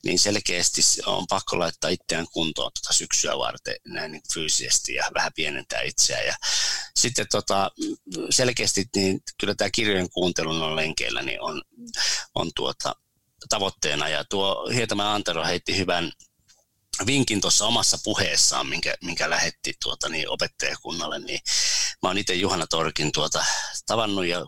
[0.05, 5.33] niin selkeästi on pakko laittaa itseään kuntoon tuota syksyä varten näin niin fyysisesti ja vähän
[5.37, 6.27] pienentää itseään.
[6.27, 6.35] Ja
[6.97, 7.71] sitten tota,
[8.31, 11.63] selkeästi niin kyllä tämä kirjojen kuuntelun on lenkeillä niin on,
[12.35, 12.95] on tuota,
[13.49, 14.09] tavoitteena.
[14.09, 16.13] Ja tuo Hietamäen Antero heitti hyvän
[17.07, 21.41] vinkin tuossa omassa puheessaan, minkä, minkä lähetti tuota, niin opettajakunnalle, niin
[22.03, 23.45] mä oon itse Juhana Torkin tuota,
[23.87, 24.47] tavannut ja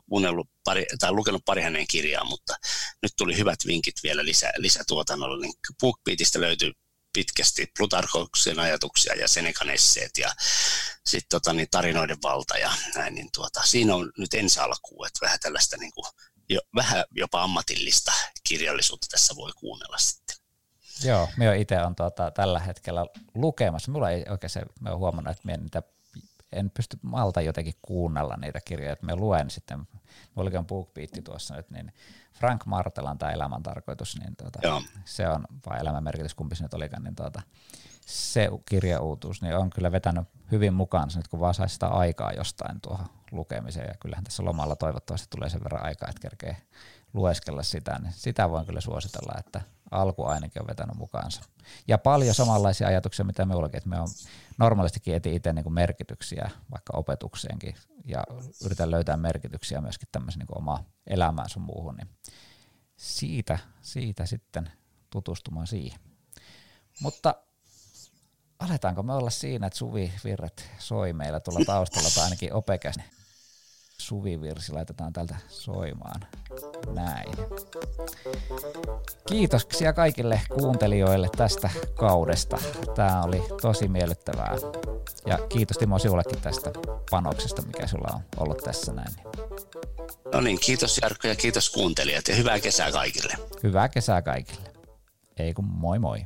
[0.64, 2.54] pari, tai lukenut pari hänen kirjaa, mutta
[3.02, 6.72] nyt tuli hyvät vinkit vielä lisä, lisätuotannolle, niin BookBeatista löytyy
[7.12, 10.34] pitkästi Plutarkoksen ajatuksia ja Senekan esseet ja
[11.06, 15.26] sitten tota, niin tarinoiden valta ja näin, niin tuota, siinä on nyt ensi alkuun, että
[15.26, 16.04] vähän tällaista niin kuin,
[16.48, 18.12] jo, vähän jopa ammatillista
[18.48, 20.27] kirjallisuutta tässä voi kuunnella sitten.
[21.04, 23.92] Joo, minä itse on tuota, tällä hetkellä lukemassa.
[23.92, 25.82] Mulla ei oikein se, mä oon huomannut, että minä niitä,
[26.52, 29.88] en pysty malta jotenkin kuunnella niitä kirjoja, että mä luen sitten,
[30.34, 31.92] mulla on BookBeat tuossa nyt, niin
[32.32, 34.60] Frank Martelan tämä elämän tarkoitus, niin tuota,
[35.04, 37.42] se on, vai elämän merkitys, kumpi se nyt olikaan, niin tuota,
[38.06, 42.80] se kirjauutuus niin on kyllä vetänyt hyvin mukaan nyt, kun vaan saisi sitä aikaa jostain
[42.80, 46.56] tuohon lukemiseen, ja kyllähän tässä lomalla toivottavasti tulee sen verran aikaa, että kerkee
[47.12, 49.60] lueskella sitä, niin sitä voin kyllä suositella, että
[49.90, 51.42] alku ainakin on vetänyt mukaansa.
[51.88, 54.08] Ja paljon samanlaisia ajatuksia, mitä me ollakin, että me on
[54.58, 57.74] normaalistikin eti itse niin merkityksiä vaikka opetukseenkin
[58.04, 58.24] ja
[58.64, 62.08] yritän löytää merkityksiä myöskin tämmöisen niin omaa elämään sun muuhun, niin
[62.96, 64.70] siitä, siitä sitten
[65.10, 66.00] tutustumaan siihen.
[67.00, 67.34] Mutta
[68.58, 72.96] aletaanko me olla siinä, että Suvi Virret soi meillä tuolla taustalla tai ainakin opekäs
[74.02, 76.20] suvivirsi laitetaan tältä soimaan.
[76.94, 77.32] Näin.
[79.28, 82.58] Kiitoksia kaikille kuuntelijoille tästä kaudesta.
[82.94, 84.56] Tämä oli tosi miellyttävää.
[85.26, 86.70] Ja kiitos Timo sinullekin tästä
[87.10, 89.14] panoksesta, mikä sulla on ollut tässä näin.
[90.32, 93.34] No niin, kiitos Jarkko ja kiitos kuuntelijat ja hyvää kesää kaikille.
[93.62, 94.72] Hyvää kesää kaikille.
[95.36, 96.24] Ei kun moi moi.